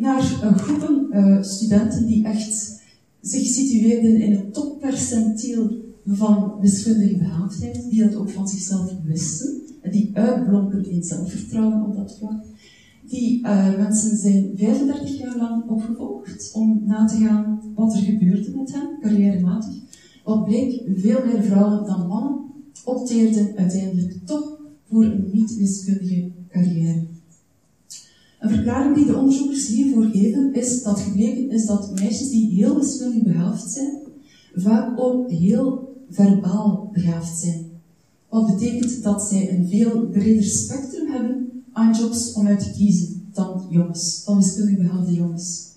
naar 0.01 0.21
groepen 0.21 1.07
uh, 1.11 1.43
studenten 1.43 2.07
die 2.07 2.25
echt 2.25 2.79
zich 3.21 3.45
situeerden 3.45 4.21
in 4.21 4.31
het 4.31 4.53
toppercentiel 4.53 5.71
van 6.05 6.53
wiskundige 6.61 7.17
behaafdheid, 7.17 7.89
die 7.89 8.03
dat 8.03 8.15
ook 8.15 8.29
van 8.29 8.47
zichzelf 8.47 8.93
wisten, 9.03 9.61
en 9.81 9.91
die 9.91 10.11
uitblonken 10.13 10.89
in 10.89 11.03
zelfvertrouwen 11.03 11.85
op 11.85 11.95
dat 11.95 12.17
vlak. 12.17 12.43
Die 13.07 13.45
uh, 13.45 13.77
mensen 13.77 14.17
zijn 14.17 14.51
35 14.55 15.17
jaar 15.17 15.37
lang 15.37 15.69
opgevolgd 15.69 16.51
om 16.53 16.81
na 16.85 17.05
te 17.05 17.17
gaan 17.17 17.61
wat 17.75 17.93
er 17.93 18.01
gebeurde 18.01 18.51
met 18.55 18.71
hen, 18.71 18.97
carrièrematig. 19.01 19.73
Wat 20.23 20.43
bleek, 20.43 20.83
veel 20.95 21.25
meer 21.25 21.43
vrouwen 21.43 21.85
dan 21.85 22.07
mannen 22.07 22.39
opteerden 22.85 23.55
uiteindelijk 23.55 24.19
toch 24.25 24.59
voor 24.89 25.03
een 25.03 25.29
niet-wiskundige 25.31 26.31
carrière. 26.49 27.07
Een 28.41 28.49
verklaring 28.49 28.95
die 28.95 29.05
de 29.05 29.17
onderzoekers 29.17 29.67
hiervoor 29.67 30.03
geven, 30.03 30.53
is 30.53 30.83
dat 30.83 30.99
gebleken 30.99 31.49
is 31.49 31.65
dat 31.65 31.99
meisjes 31.99 32.29
die 32.29 32.49
heel 32.49 32.75
wiskundig 32.75 33.23
begaafd 33.23 33.71
zijn, 33.71 33.97
vaak 34.55 34.99
ook 34.99 35.29
heel 35.29 35.95
verbaal 36.09 36.89
begaafd 36.93 37.37
zijn. 37.37 37.65
Wat 38.29 38.45
betekent 38.45 39.03
dat 39.03 39.21
zij 39.21 39.53
een 39.53 39.67
veel 39.67 40.07
breder 40.07 40.43
spectrum 40.43 41.11
hebben 41.11 41.63
aan 41.73 41.93
jobs 41.93 42.33
om 42.33 42.47
uit 42.47 42.59
te 42.59 42.71
kiezen 42.71 43.29
dan 43.33 43.65
jongens, 43.69 44.23
dan 44.25 44.37
wiskundig 44.37 44.77
begaafde 44.77 45.13
jongens. 45.13 45.69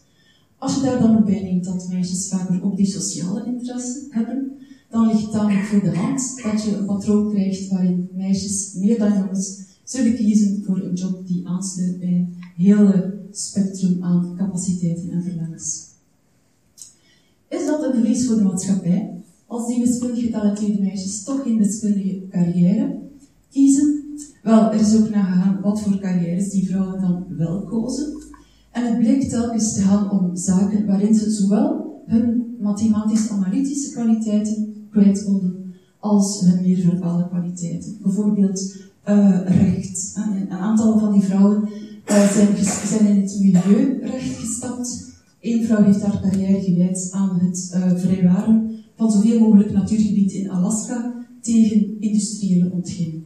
Als 0.58 0.74
je 0.74 0.80
daar 0.80 1.00
dan 1.00 1.18
ook 1.18 1.24
bij 1.24 1.42
neemt 1.42 1.64
dat 1.64 1.88
meisjes 1.88 2.28
vaker 2.28 2.64
ook 2.64 2.76
die 2.76 2.86
sociale 2.86 3.44
interesse 3.46 4.06
hebben, 4.10 4.52
dan 4.90 5.06
ligt 5.06 5.22
het 5.22 5.32
tamelijk 5.32 5.66
voor 5.66 5.80
de 5.80 5.96
hand 5.96 6.42
dat 6.42 6.62
je 6.62 6.76
een 6.76 6.84
patroon 6.84 7.30
krijgt 7.30 7.68
waarin 7.68 8.08
meisjes 8.12 8.74
meer 8.74 8.98
dan 8.98 9.12
jongens 9.18 9.62
zullen 9.84 10.14
kiezen 10.14 10.62
voor 10.64 10.80
een 10.82 10.94
job 10.94 11.26
die 11.26 11.48
aansluit 11.48 11.98
bij 11.98 12.08
een 12.08 12.36
hele 12.56 13.18
spectrum 13.30 14.02
aan 14.02 14.34
capaciteiten 14.36 15.10
en 15.10 15.22
verlangens. 15.22 15.86
Is 17.48 17.66
dat 17.66 17.84
een 17.84 17.92
verlies 17.94 18.26
voor 18.26 18.36
de 18.36 18.42
maatschappij? 18.42 19.22
Als 19.46 19.66
die 19.66 19.80
wiskundig 19.80 20.24
getalenteerde 20.24 20.82
meisjes 20.82 21.22
toch 21.22 21.42
geen 21.42 21.58
wiskundige 21.58 22.28
carrière 22.30 22.98
kiezen? 23.50 24.02
Wel, 24.42 24.72
er 24.72 24.80
is 24.80 24.96
ook 24.96 25.10
nagegaan 25.10 25.60
wat 25.60 25.80
voor 25.80 25.98
carrières 25.98 26.50
die 26.50 26.66
vrouwen 26.66 27.00
dan 27.00 27.24
wel 27.36 27.62
kozen. 27.62 28.22
En 28.72 28.84
het 28.86 28.98
bleek 28.98 29.28
telkens 29.28 29.74
te 29.74 29.80
gaan 29.80 30.10
om 30.10 30.36
zaken 30.36 30.86
waarin 30.86 31.14
ze 31.14 31.30
zowel 31.30 32.02
hun 32.06 32.56
mathematisch-analytische 32.60 33.90
kwaliteiten 33.90 34.86
kwijt 34.90 35.24
konden, 35.24 35.74
als 35.98 36.40
hun 36.40 36.62
meer 36.62 36.78
verbale 36.78 37.28
kwaliteiten. 37.28 37.98
Bijvoorbeeld 38.02 38.76
uh, 39.08 39.40
recht. 39.44 40.12
Een 40.14 40.50
aantal 40.50 40.98
van 40.98 41.12
die 41.12 41.22
vrouwen 41.22 41.68
uh, 42.10 42.32
zijn, 42.32 42.48
zijn, 42.86 43.06
in 43.06 43.20
het 43.20 43.38
milieurecht 43.40 44.36
gestapt. 44.36 45.12
Eén 45.40 45.64
vrouw 45.64 45.82
heeft 45.82 46.02
haar 46.02 46.20
carrière 46.20 46.62
gewijd 46.62 47.08
aan 47.10 47.40
het 47.40 47.70
uh, 47.74 47.96
vrijwaren 47.96 48.70
van 48.96 49.10
zoveel 49.10 49.40
mogelijk 49.40 49.72
natuurgebied 49.72 50.32
in 50.32 50.50
Alaska 50.50 51.26
tegen 51.40 52.00
industriële 52.00 52.70
ontginning. 52.70 53.22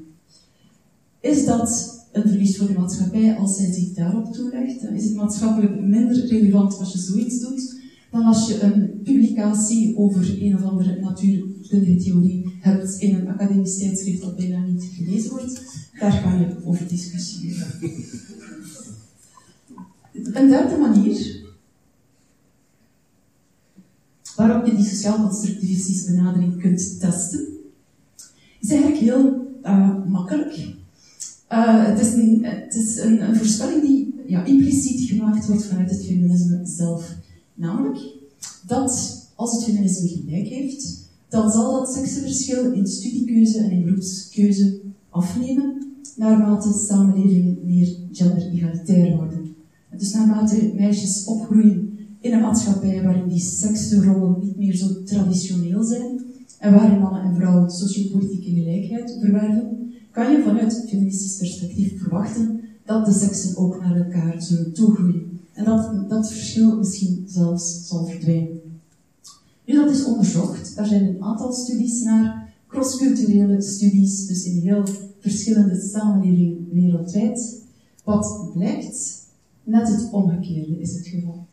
Is 1.20 1.44
dat 1.44 1.96
een 2.12 2.28
verlies 2.28 2.56
voor 2.56 2.66
de 2.66 2.78
maatschappij 2.78 3.36
als 3.36 3.56
zij 3.56 3.72
zich 3.72 3.92
daarop 3.92 4.32
toelegt? 4.32 4.82
Dan 4.82 4.94
is 4.94 5.04
het 5.04 5.14
maatschappelijk 5.14 5.80
minder 5.80 6.26
relevant 6.26 6.78
als 6.78 6.92
je 6.92 6.98
zoiets 6.98 7.40
doet 7.40 7.76
dan 8.10 8.24
als 8.24 8.48
je 8.48 8.62
een 8.62 9.00
publicatie 9.02 9.96
over 9.96 10.42
een 10.42 10.54
of 10.54 10.62
andere 10.62 11.00
natuurkundige 11.00 11.57
theorie 11.68 12.58
hebt 12.60 12.96
in 12.98 13.14
een 13.14 13.28
academisch 13.28 13.78
tijdschrift 13.78 14.20
dat 14.20 14.36
bijna 14.36 14.64
niet 14.64 14.84
gelezen 14.96 15.30
wordt. 15.30 15.62
Daar 16.00 16.22
kan 16.22 16.38
je 16.38 16.56
over 16.64 16.88
discussiëren. 16.88 17.66
Een 20.12 20.48
derde 20.48 20.76
manier 20.76 21.46
waarop 24.38 24.66
je 24.66 24.74
die 24.74 24.84
sociaal-constructivistische 24.84 26.10
benadering 26.10 26.60
kunt 26.60 27.00
testen, 27.00 27.46
is 28.60 28.70
eigenlijk 28.70 29.00
heel 29.00 29.46
uh, 29.64 30.04
makkelijk. 30.06 30.56
Uh, 31.52 31.86
het 31.86 32.00
is, 32.00 32.12
een, 32.12 32.44
het 32.44 32.74
is 32.74 32.96
een, 32.96 33.22
een 33.22 33.36
voorspelling 33.36 33.82
die 33.82 34.14
ja, 34.26 34.44
impliciet 34.44 35.08
gemaakt 35.08 35.46
wordt 35.46 35.64
vanuit 35.64 35.90
het 35.90 36.04
feminisme 36.04 36.60
zelf. 36.64 37.14
Namelijk 37.54 37.98
dat 38.66 39.26
als 39.34 39.52
het 39.52 39.64
feminisme 39.64 40.08
gelijk 40.08 40.48
heeft, 40.48 41.07
dan 41.28 41.50
zal 41.50 41.72
dat 41.72 41.92
seksenverschil 41.94 42.72
in 42.72 42.86
studiekeuze 42.86 43.58
en 43.58 43.70
in 43.70 43.84
beroepskeuze 43.84 44.80
afnemen, 45.10 45.96
naarmate 46.16 46.72
samenlevingen 46.72 47.58
meer 47.64 47.96
gender-egalitair 48.12 49.16
worden. 49.16 49.54
Dus 49.96 50.12
naarmate 50.12 50.72
meisjes 50.74 51.24
opgroeien 51.24 51.98
in 52.20 52.32
een 52.32 52.40
maatschappij 52.40 53.02
waarin 53.02 53.28
die 53.28 53.40
seksrollen 53.40 54.36
niet 54.40 54.56
meer 54.56 54.74
zo 54.74 55.02
traditioneel 55.04 55.84
zijn, 55.84 56.20
en 56.58 56.72
waarin 56.72 56.98
mannen 56.98 57.22
en 57.22 57.34
vrouwen 57.34 57.70
sociopolitieke 57.70 58.50
gelijkheid 58.50 59.16
verwerven, 59.20 59.92
kan 60.10 60.32
je 60.32 60.42
vanuit 60.42 60.84
feministisch 60.88 61.36
perspectief 61.36 61.98
verwachten 61.98 62.60
dat 62.84 63.06
de 63.06 63.12
seksen 63.12 63.56
ook 63.56 63.80
naar 63.80 63.96
elkaar 63.96 64.42
zullen 64.42 64.72
toegroeien. 64.72 65.40
En 65.52 65.64
dat 65.64 66.08
dat 66.08 66.32
verschil 66.32 66.76
misschien 66.76 67.24
zelfs 67.26 67.86
zal 67.86 68.06
verdwijnen. 68.06 68.57
Nu, 69.68 69.74
dat 69.74 69.90
is 69.90 70.04
onderzocht. 70.04 70.76
Daar 70.76 70.86
zijn 70.86 71.06
een 71.06 71.22
aantal 71.22 71.52
studies 71.52 72.02
naar, 72.02 72.54
crossculturele 72.66 73.62
studies, 73.62 74.26
dus 74.26 74.44
in 74.44 74.60
heel 74.60 74.84
verschillende 75.18 75.80
samenlevingen 75.80 76.68
wereldwijd. 76.72 77.62
Wat 78.04 78.50
blijkt, 78.52 79.22
net 79.64 79.88
het 79.88 80.10
omgekeerde 80.10 80.80
is 80.80 80.94
het 80.94 81.06
geval. 81.06 81.46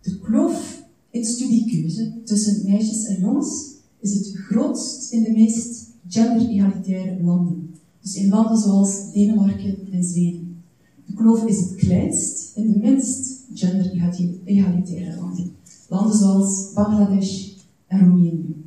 De 0.00 0.18
kloof 0.18 0.84
in 1.10 1.24
studiekeuze 1.24 2.12
tussen 2.24 2.70
meisjes 2.70 3.06
en 3.06 3.20
jongens 3.20 3.70
is 4.00 4.14
het 4.14 4.36
grootst 4.36 5.12
in 5.12 5.22
de 5.22 5.30
meest 5.30 5.90
gender-egalitaire 6.08 7.22
landen. 7.22 7.74
Dus 8.00 8.14
in 8.14 8.28
landen 8.28 8.58
zoals 8.58 9.12
Denemarken 9.12 9.92
en 9.92 10.04
Zweden. 10.04 10.62
De 11.06 11.14
kloof 11.14 11.44
is 11.44 11.58
het 11.58 11.74
kleinst 11.74 12.56
in 12.56 12.72
de 12.72 12.78
minst 12.78 13.44
gender-egalitaire 13.54 15.16
landen. 15.20 15.58
Landen 15.90 16.16
zoals 16.16 16.72
Bangladesh 16.74 17.52
en 17.86 18.08
Roemenië. 18.08 18.64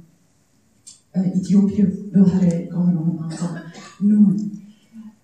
Uh, 1.13 1.35
Ethiopië, 1.35 2.07
Bulgarije, 2.11 2.67
kan 2.67 2.87
er 2.87 2.93
nog 2.93 3.07
een 3.07 3.19
aantal 3.19 3.47
noemen. 3.99 4.51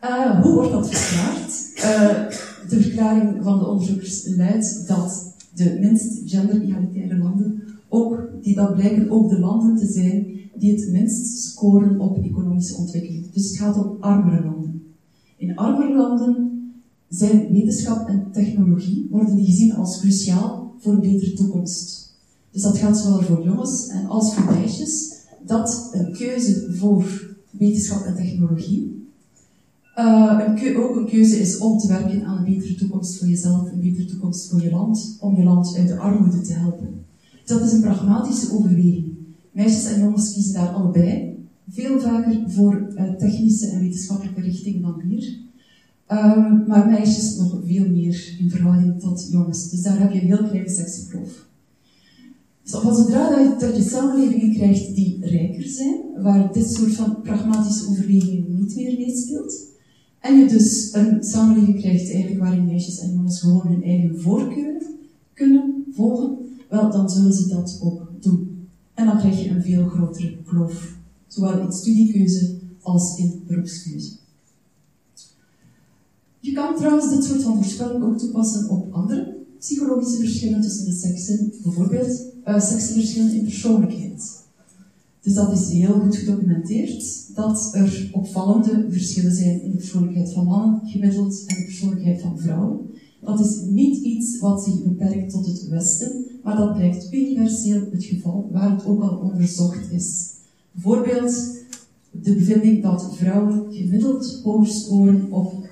Uh, 0.03 0.41
hoe 0.41 0.53
wordt 0.53 0.71
dat 0.71 0.89
verklaard? 0.89 1.71
Uh, 1.75 2.29
de 2.69 2.81
verklaring 2.81 3.43
van 3.43 3.59
de 3.59 3.65
onderzoekers 3.67 4.35
luidt 4.35 4.87
dat 4.87 5.33
de 5.53 5.77
minst 5.79 6.21
gender-egalitaire 6.25 7.17
landen 7.17 7.63
ook, 7.89 8.29
die 8.41 8.55
dat 8.55 8.75
blijken 8.75 9.09
ook 9.09 9.29
de 9.29 9.39
landen 9.39 9.77
te 9.77 9.87
zijn 9.87 10.27
die 10.55 10.71
het 10.71 10.91
minst 10.91 11.39
scoren 11.39 11.99
op 11.99 12.23
economische 12.23 12.75
ontwikkeling. 12.75 13.31
Dus 13.31 13.49
het 13.49 13.57
gaat 13.57 13.85
om 13.85 13.97
armere 13.99 14.43
landen. 14.43 14.83
In 15.37 15.55
armere 15.55 15.95
landen 15.95 16.51
zijn 17.09 17.51
wetenschap 17.51 18.07
en 18.07 18.27
technologie, 18.31 19.07
worden 19.11 19.35
die 19.35 19.45
gezien 19.45 19.73
als 19.73 19.99
cruciaal 19.99 20.68
voor 20.79 20.93
een 20.93 20.99
betere 20.99 21.33
toekomst. 21.33 22.13
Dus 22.51 22.61
dat 22.61 22.77
geldt 22.77 22.97
zowel 22.97 23.21
voor 23.21 23.43
jongens 23.43 23.87
en 23.87 24.05
als 24.05 24.33
voor 24.33 24.53
meisjes, 24.53 25.13
dat 25.45 25.89
een 25.91 26.13
keuze 26.13 26.73
voor 26.73 27.35
wetenschap 27.51 28.05
en 28.05 28.15
technologie 28.15 28.99
uh, 29.99 30.39
een 30.57 30.77
ook 30.77 30.95
een 30.95 31.05
keuze 31.05 31.39
is 31.39 31.57
om 31.57 31.77
te 31.77 31.87
werken 31.87 32.25
aan 32.25 32.37
een 32.37 32.53
betere 32.53 32.75
toekomst 32.75 33.17
voor 33.17 33.27
jezelf, 33.27 33.71
een 33.71 33.79
betere 33.79 34.05
toekomst 34.05 34.49
voor 34.49 34.61
je 34.61 34.69
land, 34.69 35.17
om 35.19 35.35
je 35.35 35.43
land 35.43 35.75
uit 35.77 35.87
de 35.87 35.97
armoede 35.97 36.41
te 36.41 36.53
helpen. 36.53 37.05
Dat 37.45 37.61
is 37.61 37.71
een 37.71 37.81
pragmatische 37.81 38.53
overweging. 38.53 39.13
Meisjes 39.51 39.85
en 39.85 39.99
jongens 39.99 40.33
kiezen 40.33 40.53
daar 40.53 40.67
allebei 40.67 41.37
veel 41.69 41.99
vaker 41.99 42.43
voor 42.47 42.87
uh, 42.95 43.13
technische 43.13 43.67
en 43.67 43.79
wetenschappelijke 43.79 44.41
richtingen 44.41 44.81
dan 44.81 45.01
hier. 45.07 45.37
Um, 46.11 46.67
maar 46.67 46.87
meisjes 46.87 47.35
nog 47.35 47.61
veel 47.65 47.89
meer 47.89 48.35
in 48.39 48.49
verhouding 48.49 48.99
tot 48.99 49.27
jongens. 49.31 49.69
Dus 49.69 49.81
daar 49.81 49.99
heb 49.99 50.11
je 50.11 50.21
een 50.21 50.27
heel 50.27 50.47
kleine 50.47 50.69
seksproof. 50.69 51.47
Dus 52.63 52.71
zodra 52.71 53.29
dat 53.29 53.39
je, 53.39 53.55
dat 53.65 53.75
je 53.75 53.89
samenlevingen 53.89 54.55
krijgt 54.55 54.95
die 54.95 55.25
rijker 55.25 55.67
zijn, 55.67 56.01
waar 56.21 56.53
dit 56.53 56.71
soort 56.71 56.95
van 56.95 57.21
pragmatische 57.21 57.89
overwegingen 57.89 58.57
niet 58.57 58.75
meer 58.75 58.97
meespeelt, 58.97 59.67
en 60.19 60.39
je 60.39 60.47
dus 60.47 60.93
een 60.93 61.23
samenleving 61.23 61.79
krijgt 61.79 62.11
eigenlijk 62.11 62.41
waarin 62.41 62.65
meisjes 62.65 62.99
en 62.99 63.13
jongens 63.13 63.39
gewoon 63.39 63.67
hun 63.67 63.83
eigen 63.83 64.21
voorkeuren 64.21 64.81
kunnen 65.33 65.85
volgen, 65.91 66.37
wel, 66.69 66.91
dan 66.91 67.09
zullen 67.09 67.33
ze 67.33 67.47
dat 67.47 67.79
ook 67.83 68.11
doen. 68.19 68.67
En 68.93 69.05
dan 69.05 69.17
krijg 69.17 69.43
je 69.43 69.49
een 69.49 69.61
veel 69.61 69.87
grotere 69.87 70.37
kloof, 70.43 70.97
zowel 71.27 71.59
in 71.59 71.71
studiekeuze 71.71 72.57
als 72.81 73.17
in 73.17 73.43
beroepskeuze. 73.47 74.11
Je 76.39 76.51
kan 76.51 76.75
trouwens 76.75 77.09
dit 77.09 77.23
soort 77.23 77.41
van 77.41 77.55
voorspelling 77.55 78.03
ook 78.03 78.17
toepassen 78.17 78.69
op 78.69 78.93
andere 78.93 79.37
psychologische 79.59 80.17
verschillen 80.17 80.61
tussen 80.61 80.85
de 80.85 80.93
seksen, 80.93 81.53
bijvoorbeeld 81.63 82.25
uh, 82.47 82.61
seksenverschillen 82.61 83.33
in 83.33 83.43
persoonlijkheid. 83.43 84.37
Dus 85.21 85.33
dat 85.33 85.59
is 85.59 85.69
heel 85.69 85.99
goed 85.99 86.15
gedocumenteerd, 86.15 87.35
dat 87.35 87.69
er 87.73 88.09
opvallende 88.11 88.85
verschillen 88.89 89.35
zijn 89.35 89.61
in 89.61 89.71
de 89.71 89.77
persoonlijkheid 89.77 90.33
van 90.33 90.45
mannen 90.45 90.81
gemiddeld 90.83 91.43
en 91.45 91.55
de 91.55 91.63
persoonlijkheid 91.63 92.21
van 92.21 92.39
vrouwen. 92.39 92.79
Dat 93.21 93.39
is 93.39 93.61
niet 93.69 93.97
iets 93.97 94.39
wat 94.39 94.63
zich 94.63 94.83
beperkt 94.83 95.31
tot 95.31 95.45
het 95.45 95.67
Westen, 95.67 96.25
maar 96.43 96.57
dat 96.57 96.73
blijkt 96.73 97.13
universeel 97.13 97.81
het 97.91 98.03
geval 98.03 98.49
waar 98.51 98.71
het 98.71 98.85
ook 98.85 99.01
al 99.01 99.17
onderzocht 99.17 99.91
is. 99.91 100.29
Bijvoorbeeld 100.71 101.57
de 102.11 102.33
bevinding 102.33 102.83
dat 102.83 103.15
vrouwen 103.15 103.73
gemiddeld 103.73 104.41
hoger 104.43 104.73
scoren 104.73 105.27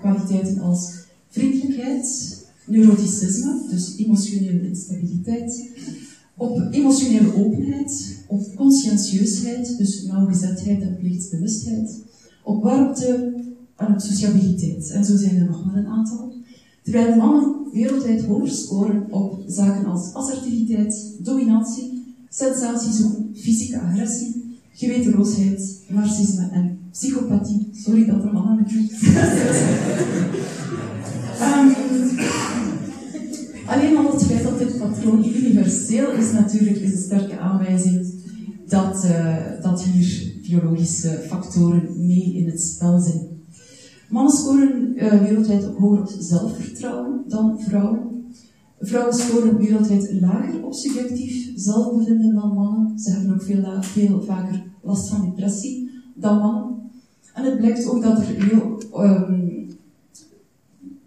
kwaliteiten 0.07 0.59
als 0.59 0.91
vriendelijkheid, 1.29 2.37
neuroticisme, 2.65 3.61
dus 3.69 3.97
emotionele 3.97 4.67
instabiliteit, 4.67 5.69
op 6.37 6.67
emotionele 6.71 7.35
openheid, 7.35 8.17
op 8.27 8.55
conscientieusheid, 8.55 9.77
dus 9.77 10.03
nauwgezetheid 10.03 10.81
en 10.81 10.97
plichtsbewustheid, 10.99 12.01
op 12.43 12.63
warmte 12.63 13.33
en 13.75 13.93
op 13.93 13.99
sociabiliteit. 13.99 14.89
En 14.89 15.05
zo 15.05 15.17
zijn 15.17 15.35
er 15.35 15.45
nog 15.45 15.65
wel 15.65 15.75
een 15.75 15.87
aantal. 15.87 16.33
Terwijl 16.83 17.15
mannen 17.15 17.55
wereldwijd 17.71 18.25
hoger 18.25 18.49
scoren 18.49 19.11
op 19.11 19.43
zaken 19.47 19.85
als 19.85 20.13
assertiviteit, 20.13 21.15
dominantie, 21.23 22.15
sensatiezoek, 22.29 23.15
fysieke 23.35 23.79
agressie, 23.79 24.59
gewetenloosheid, 24.73 25.79
narcisme 25.87 26.49
en 26.51 26.76
psychopathie. 26.97 27.69
Sorry 27.71 28.05
dat 28.05 28.23
er 28.23 28.33
mannen 28.33 28.55
met 28.55 28.75
niet. 28.75 28.91
um, 31.41 31.75
Alleen 33.67 33.97
al 33.97 34.11
het 34.11 34.23
feit 34.23 34.43
dat 34.43 34.57
dit 34.57 34.77
patroon 34.77 35.25
universeel 35.25 36.11
is 36.11 36.31
natuurlijk, 36.31 36.77
is 36.77 36.91
een 36.91 36.97
sterke 36.97 37.37
aanwijzing 37.39 38.13
dat, 38.67 39.05
uh, 39.05 39.35
dat 39.61 39.83
hier 39.83 40.33
biologische 40.41 41.23
factoren 41.27 42.05
mee 42.05 42.33
in 42.33 42.45
het 42.45 42.61
spel 42.61 42.99
zijn. 42.99 43.27
Mannen 44.09 44.33
scoren 44.33 44.93
uh, 44.95 45.21
wereldwijd 45.21 45.63
hoger 45.63 45.99
op 45.99 46.09
zelfvertrouwen 46.19 47.23
dan 47.27 47.59
vrouwen. 47.59 47.99
Vrouwen 48.79 49.13
scoren 49.13 49.57
wereldwijd 49.57 50.11
lager 50.21 50.65
op 50.65 50.73
subjectief 50.73 51.51
zelfbevinden 51.55 52.33
dan 52.33 52.53
mannen. 52.53 52.99
Ze 52.99 53.11
hebben 53.11 53.33
ook 53.33 53.43
veel, 53.43 53.81
veel 53.81 54.21
vaker 54.21 54.63
last 54.81 55.09
van 55.09 55.25
depressie 55.25 55.89
dan 56.15 56.37
mannen. 56.37 56.66
En 57.37 57.43
het 57.43 57.57
blijkt 57.57 57.87
ook 57.87 58.03
dat 58.03 58.17
er 58.17 58.25
heel, 58.25 58.81
um, 58.95 59.69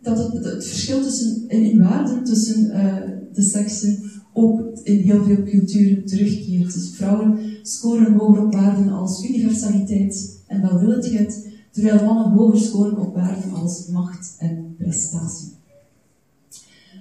dat 0.02 0.18
het, 0.18 0.44
het, 0.44 0.64
verschil 0.64 1.02
tussen, 1.02 1.44
in, 1.48 1.70
in 1.70 1.82
waarden 1.82 2.24
tussen 2.24 2.64
uh, 2.66 2.96
de 3.32 3.42
seksen 3.42 3.98
ook 4.32 4.78
in 4.82 4.98
heel 4.98 5.24
veel 5.24 5.42
culturen 5.42 6.06
terugkeert. 6.06 6.74
Dus 6.74 6.90
vrouwen 6.90 7.38
scoren 7.62 8.12
hoger 8.12 8.44
op 8.44 8.54
waarden 8.54 8.88
als 8.88 9.24
universaliteit 9.28 10.42
en 10.46 10.60
welwillendheid, 10.60 11.48
terwijl 11.70 12.04
mannen 12.04 12.32
hoger 12.32 12.60
scoren 12.60 12.98
op 12.98 13.14
waarden 13.14 13.52
als 13.52 13.86
macht 13.86 14.34
en 14.38 14.74
prestatie. 14.78 15.48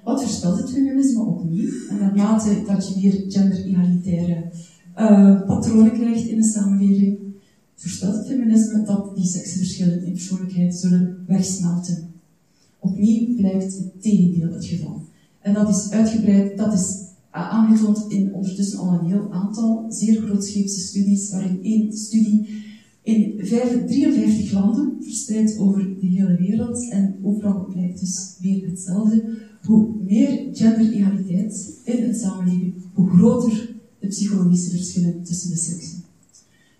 Wat 0.03 0.21
voorspelt 0.21 0.57
het 0.57 0.69
feminisme 0.69 1.23
opnieuw? 1.23 1.71
En 1.89 1.97
naarmate 1.99 2.63
dat 2.67 2.87
je 2.87 2.99
meer 3.01 3.31
gender-egalitaire 3.31 4.43
uh, 4.97 5.45
patronen 5.45 5.91
krijgt 5.91 6.27
in 6.27 6.41
de 6.41 6.47
samenleving, 6.47 7.28
voorspelt 7.79 8.15
het 8.15 8.27
feminisme 8.27 8.83
dat 8.83 9.15
die 9.15 9.25
seksenverschillen 9.25 10.03
in 10.03 10.11
persoonlijkheid 10.11 10.75
zullen 10.75 11.23
wegsmelten. 11.27 12.11
Opnieuw 12.79 13.35
blijkt 13.35 13.77
het 13.77 14.01
tegendeel 14.01 14.53
het 14.53 14.65
geval. 14.65 15.01
En 15.39 15.53
dat 15.53 15.69
is 15.69 15.89
uitgebreid, 15.91 16.57
dat 16.57 16.73
is 16.73 17.07
aangetoond 17.31 18.11
in 18.11 18.33
ondertussen 18.33 18.79
al 18.79 18.93
een 18.93 19.05
heel 19.05 19.31
aantal 19.31 19.85
zeer 19.89 20.21
grootscheepse 20.21 20.79
studies, 20.79 21.31
waarin 21.31 21.59
één 21.63 21.93
studie 21.93 22.47
in 23.01 23.37
53 23.37 24.51
landen, 24.51 24.97
verspreid 25.01 25.57
over 25.57 25.99
de 25.99 26.05
hele 26.05 26.37
wereld, 26.37 26.89
en 26.89 27.15
overal 27.23 27.65
blijkt 27.65 27.99
dus 27.99 28.35
weer 28.41 28.69
hetzelfde. 28.69 29.37
Hoe 29.63 29.95
meer 30.03 30.47
gender-egaliteit 30.51 31.79
in 31.83 32.03
een 32.03 32.15
samenleving, 32.15 32.73
hoe 32.93 33.09
groter 33.09 33.75
de 33.99 34.07
psychologische 34.07 34.69
verschillen 34.69 35.23
tussen 35.23 35.49
de 35.49 35.57
seksen. 35.57 36.03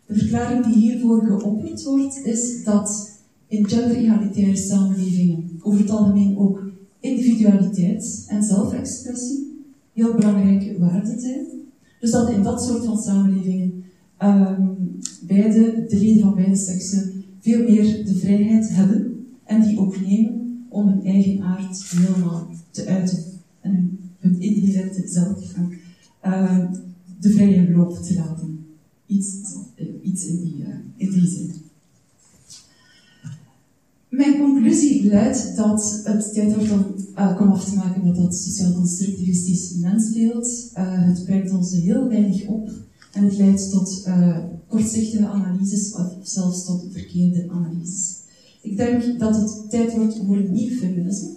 De 0.10 0.16
verklaring 0.16 0.66
die 0.66 0.76
hiervoor 0.76 1.26
geopperd 1.26 1.84
wordt, 1.84 2.26
is 2.26 2.64
dat 2.64 3.18
in 3.48 3.68
gender-egalitaire 3.68 4.56
samenlevingen 4.56 5.60
over 5.62 5.80
het 5.80 5.90
algemeen 5.90 6.38
ook 6.38 6.72
individualiteit 7.00 8.26
en 8.28 8.44
zelfexpressie 8.44 9.64
heel 9.94 10.16
belangrijke 10.16 10.80
waarden 10.80 11.20
zijn. 11.20 11.46
Dus 12.00 12.12
dat 12.12 12.30
in 12.30 12.44
dat 12.44 12.64
soort 12.64 12.86
van 12.86 12.98
samenlevingen 12.98 13.84
um, 14.24 14.78
beide, 15.28 15.86
de 15.88 15.98
leden 16.00 16.22
van 16.22 16.36
beide 16.36 16.56
seksen 16.56 17.24
veel 17.40 17.64
meer 17.64 18.06
de 18.06 18.16
vrijheid 18.16 18.70
hebben 18.70 19.26
en 19.44 19.62
die 19.62 19.80
ook 19.80 20.02
nemen 20.02 20.66
om 20.70 20.88
hun 20.88 21.06
eigen 21.06 21.42
aard 21.42 21.84
helemaal 21.84 22.50
te 22.72 22.86
uiten 22.86 23.24
en 23.62 24.00
hun, 24.20 24.38
hun 24.42 25.08
zelf 25.08 25.56
uh, 26.26 26.66
de 27.20 27.30
vrije 27.30 27.72
loop 27.72 27.98
te 27.98 28.16
laten. 28.16 28.66
Iets, 29.06 29.42
iets 30.02 30.26
in, 30.26 30.44
die, 30.44 30.56
uh, 30.58 30.68
in 30.98 31.12
die 31.12 31.28
zin. 31.28 31.54
Mijn 34.10 34.38
conclusie 34.38 35.10
luidt 35.10 35.56
dat 35.56 36.02
het 36.04 36.34
tijd 36.34 36.56
wordt 36.56 36.72
om 36.72 36.86
uh, 37.16 37.52
af 37.52 37.70
te 37.70 37.76
maken 37.76 38.06
met 38.06 38.16
dat 38.16 38.36
sociaal-constructivistisch 38.36 39.74
mensbeeld. 39.76 40.48
Uh, 40.78 41.06
het 41.08 41.24
brengt 41.26 41.52
ons 41.52 41.72
heel 41.72 42.08
weinig 42.08 42.46
op 42.46 42.70
en 43.14 43.24
het 43.24 43.38
leidt 43.38 43.72
tot 43.72 44.04
uh, 44.08 44.38
kortzichtige 44.68 45.28
analyses 45.28 45.94
of 45.94 46.14
zelfs 46.24 46.66
tot 46.66 46.86
verkeerde 46.92 47.50
analyses. 47.50 48.18
Ik 48.62 48.78
denk 48.78 49.20
dat 49.20 49.36
het 49.36 49.70
tijd 49.70 49.92
wordt 49.96 50.18
voor 50.26 50.38
een 50.38 50.52
nieuw 50.52 50.78
feminisme. 50.78 51.30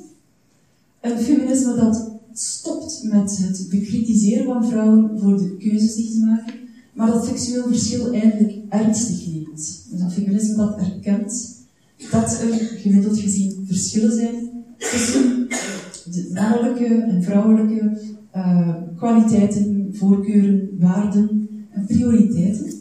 Een 1.00 1.18
feminisme 1.18 1.74
dat 1.74 2.10
stopt 2.32 3.02
met 3.02 3.38
het 3.38 3.66
bekritiseren 3.70 4.44
van 4.44 4.68
vrouwen 4.68 5.18
voor 5.18 5.38
de 5.38 5.56
keuzes 5.56 5.94
die 5.94 6.12
ze 6.12 6.18
maken, 6.18 6.54
maar 6.92 7.06
dat 7.06 7.24
seksueel 7.24 7.66
verschil 7.66 8.12
eindelijk 8.12 8.58
ernstig 8.68 9.26
neemt. 9.26 9.86
Dus 9.90 10.00
een 10.00 10.10
feminisme 10.10 10.56
dat 10.56 10.78
erkent 10.78 11.60
dat 12.10 12.40
er 12.40 12.54
gemiddeld 12.54 13.18
gezien 13.18 13.64
verschillen 13.66 14.12
zijn 14.12 14.50
tussen 14.78 15.48
de 16.04 16.30
mannelijke 16.34 16.86
en 16.86 17.22
vrouwelijke 17.22 18.00
uh, 18.36 18.74
kwaliteiten, 18.96 19.88
voorkeuren, 19.92 20.76
waarden 20.78 21.48
en 21.70 21.86
prioriteiten. 21.86 22.72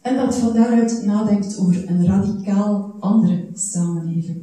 En 0.00 0.16
dat 0.16 0.34
van 0.34 0.54
daaruit 0.54 1.02
nadenkt 1.06 1.58
over 1.58 1.90
een 1.90 2.06
radicaal 2.06 2.96
andere 3.00 3.46
samenleving. 3.54 4.42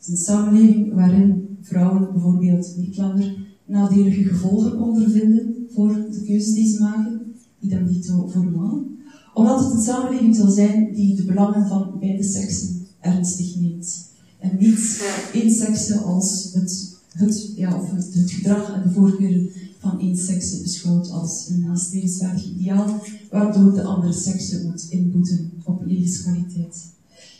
Is 0.00 0.08
een 0.08 0.16
samenleving 0.16 0.94
waarin 0.94 1.56
vrouwen 1.62 2.12
bijvoorbeeld 2.12 2.74
niet 2.76 2.96
langer 2.96 3.34
nadelige 3.64 4.22
gevolgen 4.22 4.80
ondervinden 4.80 5.66
voor 5.74 5.88
de 5.88 6.22
keuzes 6.26 6.54
die 6.54 6.68
ze 6.68 6.82
maken, 6.82 7.20
idem 7.62 7.86
dito 7.86 8.28
voor 8.28 8.44
mannen 8.44 8.92
omdat 9.34 9.60
het 9.60 9.72
een 9.72 9.82
samenleving 9.82 10.36
zal 10.36 10.50
zijn 10.50 10.94
die 10.94 11.16
de 11.16 11.24
belangen 11.24 11.68
van 11.68 11.98
beide 12.00 12.22
seksen 12.22 12.86
ernstig 13.00 13.56
neemt. 13.56 14.10
En 14.38 14.56
niet 14.58 15.02
één 15.32 15.50
sekse 15.50 15.98
als 15.98 16.50
het, 16.52 16.96
het, 17.12 17.52
ja, 17.56 17.80
of 17.80 17.90
het, 17.90 18.14
het 18.14 18.30
gedrag 18.30 18.72
en 18.72 18.82
de 18.82 18.94
voorkeuren 18.94 19.50
van 19.78 20.00
één 20.00 20.16
sekse 20.16 20.60
beschouwt 20.62 21.10
als 21.10 21.48
een 21.48 21.60
nastrevenswaardig 21.60 22.44
ideaal, 22.44 23.00
waardoor 23.30 23.74
de 23.74 23.82
andere 23.82 24.12
sekse 24.12 24.62
moet 24.64 24.86
inboeten 24.88 25.50
op 25.64 25.82
levenskwaliteit. 25.84 26.86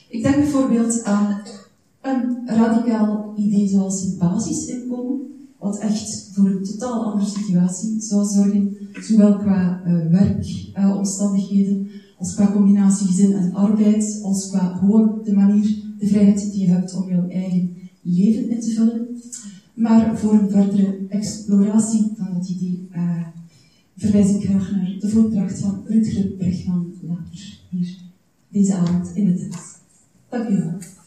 Ik 0.08 0.22
denk 0.22 0.37
bijvoorbeeld 0.37 1.02
aan 1.02 1.40
een 2.00 2.46
radicaal 2.46 3.35
idee 3.37 3.68
zoals 3.68 4.02
het 4.02 4.18
basisinkomen, 4.18 5.20
wat 5.62 5.79
echt 5.79 6.31
voor 6.33 6.46
een 6.46 6.64
totaal 6.64 7.05
andere 7.05 7.31
situatie 7.31 8.01
zou 8.01 8.27
zorgen, 8.27 8.77
zowel 9.01 9.37
qua 9.37 9.83
uh, 9.87 10.07
werkomstandigheden, 10.11 11.85
uh, 11.85 11.92
als 12.18 12.35
qua 12.35 12.53
combinatie 12.53 13.07
gezin 13.07 13.33
en 13.33 13.55
arbeid, 13.55 14.20
als 14.22 14.48
qua 14.48 14.77
gewoon 14.77 15.20
de 15.25 15.33
manier, 15.33 15.77
de 15.98 16.07
vrijheid 16.07 16.53
die 16.53 16.61
je 16.61 16.68
hebt 16.68 16.94
om 16.94 17.09
jouw 17.09 17.29
eigen 17.29 17.77
leven 18.03 18.51
in 18.51 18.61
te 18.61 18.70
vullen. 18.70 19.07
Maar 19.75 20.18
voor 20.18 20.33
een 20.33 20.51
verdere 20.51 20.98
exploratie 21.09 22.12
van 22.16 22.35
dat 22.35 22.48
idee 22.48 22.88
uh, 22.94 23.27
verwijs 23.96 24.35
ik 24.35 24.44
graag 24.44 24.70
naar 24.70 24.96
de 25.01 25.09
voordracht 25.09 25.59
van 25.59 25.83
Rutger 25.85 26.27
Bregman 26.27 26.92
later 27.01 27.61
hier 27.68 27.96
deze 28.48 28.75
avond 28.75 29.11
in 29.14 29.27
het 29.27 29.40
huis. 29.40 29.77
Dank 30.29 30.48
u 30.48 30.57
wel. 30.57 31.02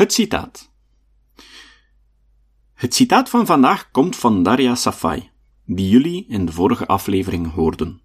Het 0.00 0.12
citaat. 0.12 0.70
Het 2.74 2.94
citaat 2.94 3.28
van 3.28 3.46
vandaag 3.46 3.90
komt 3.90 4.16
van 4.16 4.42
Daria 4.42 4.74
Safai, 4.74 5.30
die 5.64 5.88
jullie 5.88 6.26
in 6.28 6.46
de 6.46 6.52
vorige 6.52 6.86
aflevering 6.86 7.52
hoorden. 7.52 8.00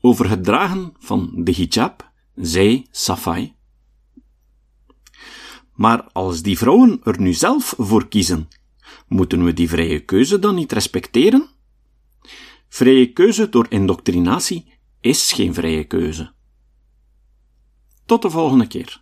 Over 0.00 0.28
het 0.28 0.44
dragen 0.44 0.94
van 0.98 1.30
de 1.34 1.52
hijab 1.52 2.12
zei 2.34 2.86
Safai. 2.90 3.54
Maar 5.74 6.02
als 6.02 6.42
die 6.42 6.58
vrouwen 6.58 7.00
er 7.02 7.20
nu 7.20 7.32
zelf 7.32 7.74
voor 7.78 8.08
kiezen, 8.08 8.48
moeten 9.08 9.44
we 9.44 9.52
die 9.52 9.68
vrije 9.68 10.00
keuze 10.00 10.38
dan 10.38 10.54
niet 10.54 10.72
respecteren? 10.72 11.48
Vrije 12.68 13.12
keuze 13.12 13.48
door 13.48 13.66
indoctrinatie 13.68 14.72
is 15.00 15.32
geen 15.32 15.54
vrije 15.54 15.84
keuze. 15.84 16.32
Tot 18.06 18.22
de 18.22 18.30
volgende 18.30 18.66
keer. 18.66 19.01